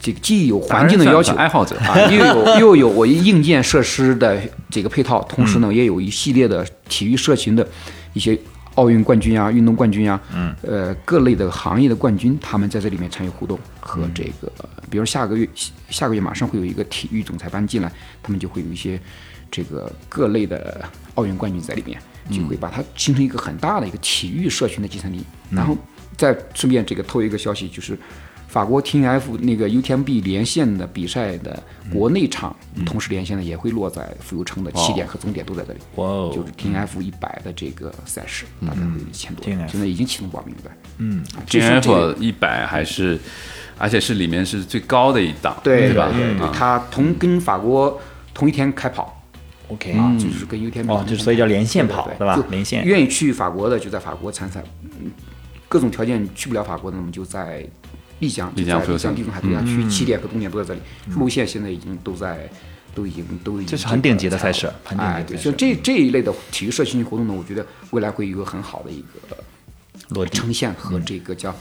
[0.00, 4.38] 这个既有环境的要求爱好者啊， 又有又有我硬件设施的
[4.68, 7.66] 这个配套，同时呢也有一系列的体育社群的
[8.12, 8.38] 一些
[8.74, 14.50] 奥运冠军啊、运动冠军啊，嗯，呃，各类的行业的冠军，他们在这里面参与互动和这个，
[14.92, 15.48] 比如下个月
[15.88, 17.90] 下个月马上会有一个体育总裁班进来，
[18.22, 19.00] 他们就会有一些
[19.50, 21.98] 这个各类的奥运冠军在里面，
[22.30, 25.24] 就会把它形成一个很大的一个体育社群的集散地。
[25.50, 25.74] 然后
[26.18, 27.98] 再顺便这个透一个消息，就是
[28.48, 35.78] 法国 TNF 那个 UTMB 连线的比赛的国内场同时连线的也会落在浮游城的起点和终点都在这里。
[35.94, 40.70] 哇哦就是 TNF 一百的这个赛事，大概会有一千多人，现在已经启动报名了。
[40.98, 43.18] 嗯，TNF 一百还是，
[43.82, 46.08] 而且是里面是最高的一档，对吧？
[46.12, 48.00] 对对，它同跟法国
[48.32, 49.20] 同一天开跑
[49.66, 52.44] ，OK，啊，就是跟 UTMB 哦就是所以叫连线跑对对对吧？
[52.50, 52.84] 连线。
[52.84, 55.10] 愿意去法国的就在法国参赛，嗯
[55.68, 57.66] 各种条件去不了法国的，那么就在
[58.20, 60.80] 丽江，丽江丽江地中海度假区，起点和终点都在这里，
[61.18, 62.48] 路线现在已经都在。
[62.94, 65.50] 都已经都已经这是很顶级的赛事这个很顶级的哎，对，赛事。
[65.50, 69.34] 就这这一类的体育社区活动呢，我觉得未来会有一个很好的一个
[70.10, 70.36] 落地。
[70.36, 71.56] 呈现和这个叫、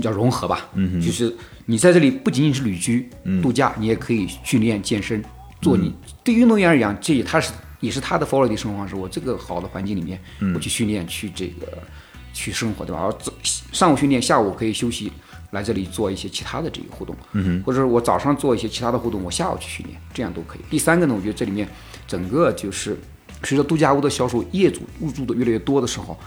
[0.00, 0.68] 叫融合吧。
[0.74, 1.34] 嗯，就是
[1.70, 3.10] 你在这里不仅仅是旅居、
[3.42, 5.22] 度假，你也可以训练、健身，
[5.60, 5.94] 做你、
[6.24, 8.96] 对运动员而言，这也他是也是他的 follow 的生活方式。
[8.96, 10.18] 我这个好的环境里面，
[10.54, 11.66] 我去训练，去这个
[12.32, 13.04] 去生活，对吧？
[13.04, 13.30] 我早
[13.70, 15.12] 上午训练，下午可以休息。
[15.50, 20.60] 来这里做一些其他的这个互动，嗯、或者我早上做一些其他的互动，我下午去训练，这样都可以。
[20.68, 21.66] 第三个呢，我觉得这里面
[22.06, 22.94] 整个就是
[23.42, 26.18] 随着度假屋的销售，业主入住的越来越多的时候，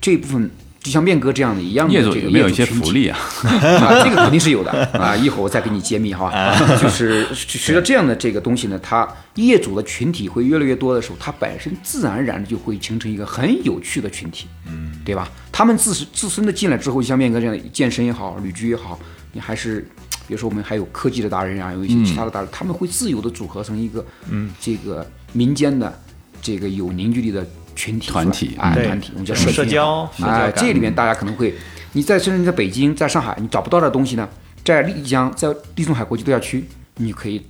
[0.00, 0.50] 这一部分
[0.82, 3.18] 就像面哥这样的一样的业主这个有没有一些福利啊？
[3.44, 6.32] 啊，这个肯定是有的啊，一会儿我再给你揭秘哈。
[6.80, 15.28] 就是随着这样的这个东西呢，它业主的群体会越来越多的时候，它本身自然而然就会形成一个很有趣的群体，嗯，对吧？
[15.52, 18.98] 他们自自身的进来之后，像面哥这样的健身也好，旅居也好，
[19.32, 19.86] 你还是。
[20.26, 25.92] 比如说，我们还有科技的达人啊，有一些其他的达人，他们会自由的组合成一个，嗯，这个民间的
[26.40, 27.44] 这个有凝聚力的
[27.80, 31.54] 群体团体啊，对团体，我们叫社社交社交哎，感这里面大家可能会，
[31.92, 34.28] 你在甚至在北京、在上海，你找不到的东西呢，
[34.62, 37.42] 在丽江、在地中海国际度假区，你可以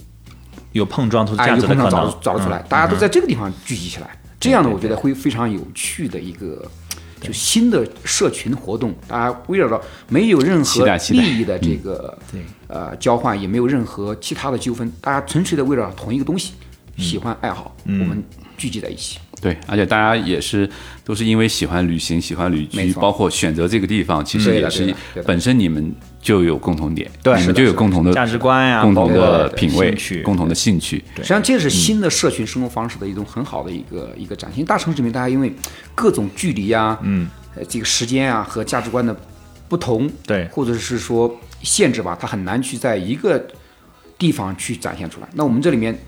[0.71, 1.91] 有碰撞出哎价值的可能，
[2.23, 4.09] 找得出来，大家都在这个地方聚集起来，
[4.39, 6.71] 这样呢，我觉得会非常有趣的一个。
[7.21, 9.79] 就新的社群活动，大家围绕着
[10.09, 16.55] 没有任何利益的这个对呃交换，也没有任何其他的纠纷，大家纯粹的围绕同一个东西，
[16.97, 18.25] 喜欢爱好，我们
[18.57, 19.19] 聚集在一起。
[19.41, 20.69] 对，而且大家也是
[21.03, 31.03] 都是因为喜欢旅行、喜欢旅居，包括选择这个地方，其实也是本身你们就有共同点，对你们就有共同的价值观呀共同的品味共同的兴趣。
[31.17, 34.65] 实际上，这是新的社群生活方式的一种很好的一个一个展现。
[34.65, 35.51] 大城市里面，大家因为
[35.95, 37.27] 各种距离啊，嗯，
[37.57, 39.17] 呃，这个时间啊和价值观的
[39.69, 40.47] 不同，对。
[40.49, 43.43] 或者是说限制吧，它很难去在一个
[44.19, 45.29] 地方去展现出来。
[45.33, 45.99] 那我们这里面，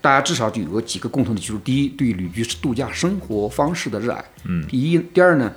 [0.00, 5.52] 大家至少就有个几个共同的基础：第一，对旅居度假生活方式的热爱；嗯，第一，第二呢，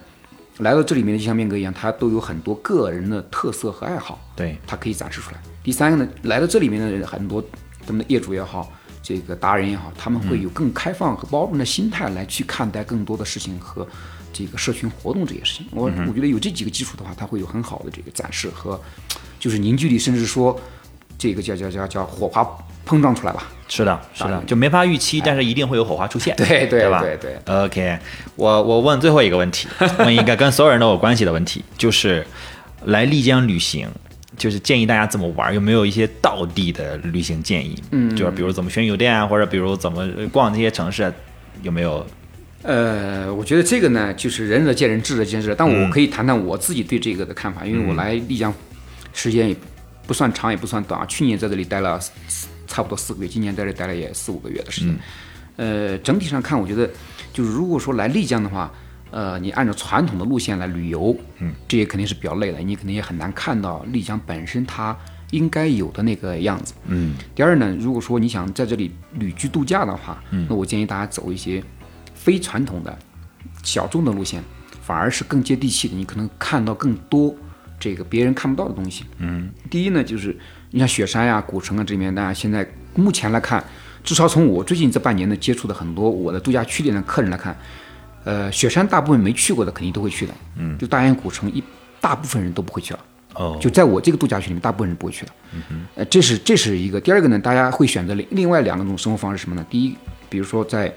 [0.57, 4.19] 来到这里面的就像面哥一样，他都有很多个人的特色和爱好。
[4.35, 5.41] 对，他可以展示出来。
[5.63, 7.41] 第三个呢，来到这里面的人很多，
[7.85, 8.69] 他们的业主也好，
[9.01, 13.87] 这个达人也好，他们会有更开放和包容的心态来去看待更多的事情和
[14.33, 15.67] 这个社群活动这些事情。
[15.71, 18.77] 我我觉得有这几个基础的话，他会有很好的这个展示和
[19.39, 20.59] 就是凝聚力，甚至说
[21.23, 22.45] 这个叫叫叫叫火花
[22.83, 23.47] 碰撞出来吧。
[23.69, 27.01] 是的，是的，就没法预期，但是一定会有火花出现，对对吧？
[27.01, 27.97] 对对 OK，
[28.35, 29.69] 我我问最后一个问题，
[29.99, 32.27] 问一个跟所有人都有关系的问题，就是
[32.83, 33.87] 来丽江旅行，
[34.37, 37.81] 就是建议大家怎么玩，有没有一些道地的旅行建议？
[37.91, 41.11] 嗯，就是比如怎么选酒店啊，或者比如怎么逛这些城市，
[41.61, 42.05] 有没有？
[42.63, 45.55] 呃，我觉得这个呢，就是仁者见仁，智者见智。
[45.57, 48.53] 但我可以谈谈我自己对这个的看法，因为我来丽江
[49.13, 49.55] 时间也
[50.13, 51.05] 不算长，也不算短啊。
[51.07, 54.95] 去年在这里待了四差不多四个月，今年在这待了也四五个月的时间。
[55.55, 56.87] 呃，整体上看，我觉得
[57.33, 58.71] 就是如果说来丽江的话，
[59.09, 64.95] 呃，你按照传统的路线来旅游，嗯，这也肯定是比较累的，你肯定也很难看到丽江本身它
[65.31, 66.75] 应该有的那个样子。
[66.85, 67.15] 嗯。
[67.33, 71.63] 第二呢，如果说你想在这里旅居度假的话，嗯，那我建议大家走一些
[72.13, 72.95] 非传统的、
[73.63, 74.43] 小众的路线，
[74.83, 77.35] 反而是更接地气的，你可能看到更多
[77.83, 79.03] 这个别人看不到的东西。
[79.17, 80.33] 嗯，第一呢，就是
[80.71, 82.65] 你像雪山呀、古城啊这边，大家现在
[82.95, 83.61] 目前来看，
[84.05, 87.53] 至少从我最近这半年的接触的很多我的度假区里的客人来看，
[88.23, 90.33] 呃，雪山大部分没去过的肯定都会去的。
[90.55, 91.61] 嗯，就大雁古城一
[91.99, 92.99] 大部分人都不会去了。
[93.35, 95.31] 哦就在我这个度假区里面，大部分人不会去的。
[95.53, 97.01] 嗯呃，这是这是一个。
[97.01, 99.65] 第二个呢，大家会选择另另外两种生活方式什么呢？
[99.69, 99.97] 第一，
[100.29, 100.93] 比如说在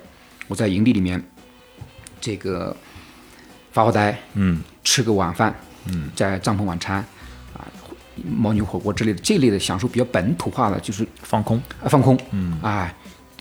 [0.46, 1.20] 我在营地里面，
[2.20, 2.76] 这个
[3.72, 5.54] 发发呆，嗯，吃个晚饭，
[5.92, 6.96] 嗯，在帐篷晚餐，
[7.54, 7.66] 啊，
[8.42, 12.94] 牦牛火锅之类的这类的享受比较本土化的，就是放空，啊放空，嗯，哎，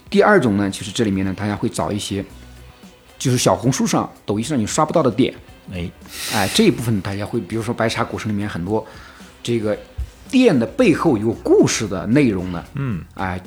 [0.09, 2.23] 第二种呢，就是这里面呢，大家会找一些，
[3.17, 5.33] 就是小红书上、抖音上你刷不到的店，
[5.71, 5.89] 哎，
[6.33, 8.85] 哎，这一部分大家会，比如说白沙古城里面很多
[9.41, 9.77] 这个
[10.29, 13.41] 店的背后有故事的内容呢，嗯，哎，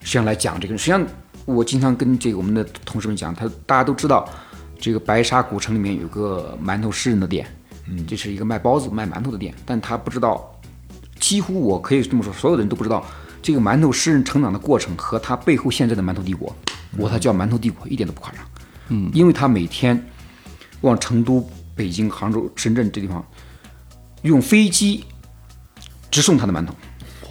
[0.00, 1.06] 实际上来讲这个，实际上
[1.44, 4.28] 我经常跟这个我们的同事们讲，他大家都知道，
[4.78, 7.46] 这个白沙古城里面有个馒头诗人的店，
[7.94, 10.50] 嗯，这是一个卖包子卖馒头的店，但他不知道，
[11.20, 13.04] 几乎我可以这么说，所有的人都不知道
[13.42, 16.54] 这个馒头诗人成长的过程和他背后现在的馒头帝国，
[16.96, 18.42] 我他叫馒头帝国，一点都不夸张，
[18.88, 20.02] 嗯，因为他每天
[20.80, 23.24] 往成都、北京、杭州、深圳这地方
[24.22, 25.04] 用飞机
[26.10, 26.74] 直送他的馒头。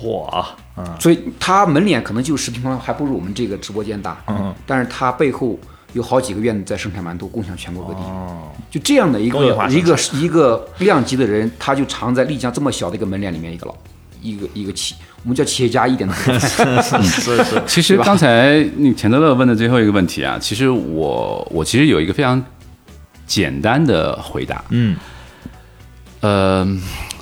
[0.08, 0.48] 哇，
[0.78, 4.24] 嗯，所以他门脸可能就十平方，还不如我们这个直播间大。
[4.28, 5.60] 嗯，但是他背后
[5.94, 8.00] 有好几个院子在生产馒头，共享全国各地。
[8.00, 13.76] 哦，就这样的一个一个一个量级的人，他就藏在丽江这么小的一个门脸里面一个老
[14.22, 16.16] 一个一个企，我们叫企业家一点的。
[16.40, 22.42] 是是，其实刚才那钱德勒问的最后一个问题啊，其实我我其实有一个非常
[23.26, 24.96] 简单的回答，嗯，
[26.20, 26.66] 呃，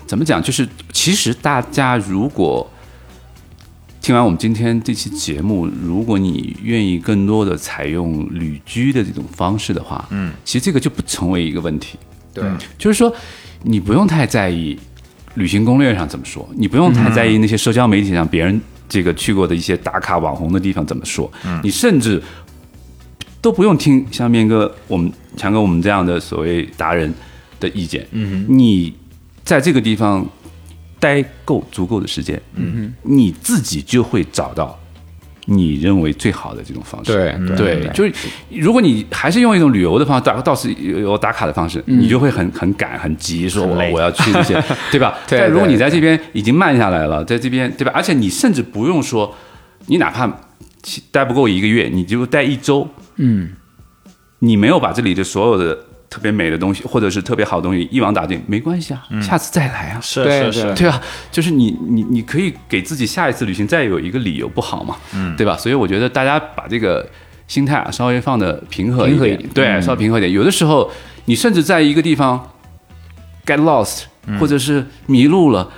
[0.05, 0.43] 怎么讲？
[0.43, 2.69] 就是其实大家如果
[4.01, 11.97] 听完我们今天这期节目，如果你愿意更多的采用旅居的这种方式的话，嗯，其实这个就不成为一个问题。
[12.33, 12.43] 对，
[12.77, 13.13] 就是说，
[13.63, 14.77] 你不用太在意
[15.35, 21.29] 旅行攻略上怎么说，你不用太在意那些社交媒体上别人这个去过的一些打卡网红的地方怎么说，
[21.61, 22.21] 你甚至
[23.41, 27.13] 都不用听像面哥、我们强哥我们这样的所谓达人
[27.59, 28.93] 的意见，嗯，你
[29.43, 30.25] 在这个地方
[30.99, 34.77] 待够足够的时间，嗯你自己就会找到
[35.45, 37.13] 你认为最好的这种方式。
[37.13, 38.13] 对对，就是
[38.51, 44.61] 如果你还是用一种旅游的方式，打到时有打卡的方式，你就会很很赶、很急，说我我要去这些，
[44.91, 45.17] 对吧？
[45.27, 47.91] 对但如果你在这边已经慢下来了，在这边对吧？
[47.95, 49.33] 而且你甚至不用说，
[49.87, 50.31] 你哪怕
[51.11, 53.49] 待不够一个月，你就待一周，嗯，
[54.39, 55.77] 你没有把这里的所有的
[56.09, 59.99] 特别美的东西，或者是特别好的东西一网打尽，没关系啊，下次再来啊。
[60.01, 64.95] 是对是是，对啊，就是你你你可以给自己下一次旅行再有一个理由，不好嘛？
[65.13, 65.55] 嗯，对吧？
[65.55, 67.07] 所以我觉得大家把这个
[67.47, 70.31] 心态啊稍微放的平和一点，平和一点对，稍微平和一点。
[70.31, 70.89] 有的时候
[71.25, 72.51] 你甚至在一个地方
[73.45, 74.03] get lost，、
[74.39, 75.69] 或者是迷路了。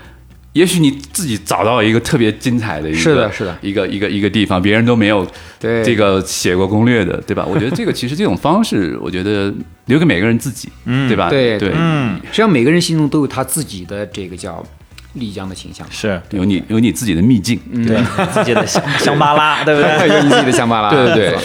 [0.53, 5.25] 也许你自己找到一个特别精彩的一个，是的是的一个一个一个地方，别人都没有
[5.59, 7.45] 对这个写过攻略的，对吧？
[7.47, 9.53] 我觉得这个其实这种方式，我觉得
[9.85, 11.29] 留给每个人自己，嗯，对吧？
[11.29, 14.61] 对对，嗯，实际上每个人心中都有他自己的这个叫
[15.13, 15.87] 丽江的形象。
[15.89, 17.57] 是有你有你自己的秘境，
[17.87, 17.97] 对
[18.33, 20.07] 自己的香香巴拉，对不对？
[20.13, 20.89] 有你自己的香巴拉。
[20.89, 21.37] 对对对。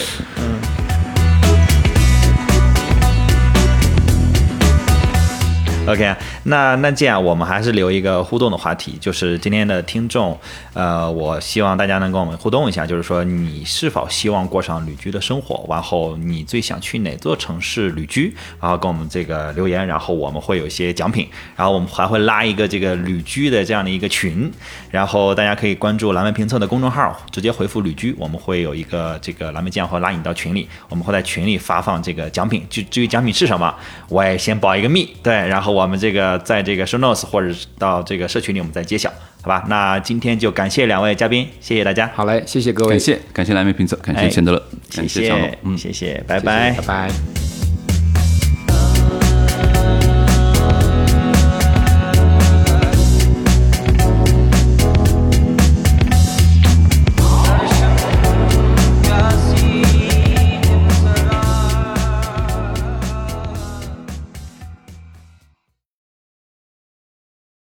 [5.86, 10.36] OK，那那这样我们还是留一个互动的话题，就是今天的听众，
[10.74, 24.50] 呃，我希望大家能跟我们互动一下，就是说你是否希望过上旅居的生活，然后你最想去哪座城市旅居，然后跟我们这个留言，然后我们会有一些奖品，然后我们还会拉一个这个旅居的这样的一个群，
[24.90, 33.72] 然后大家可以关注蓝莓评测的公众号，直接回复旅居，我们会有一个这个蓝莓酱会拉你到群里，我们会在群里发放这个奖品，至至于奖品是什么，
[34.08, 39.10] 我也先保一个密，对，然后我们这个在这个 show notes 或者是到这个社群里我们再揭晓，
[39.42, 39.64] 好吧？
[39.68, 45.76] 那今天就感谢两位嘉宾，谢谢大家，好嘞，谢谢各位感，谢感谢蓝莓评测，感谢哎钱德勒，谢感谢小龙谢，，嗯。
[45.78, 47.45] 谢谢，拜拜拜拜。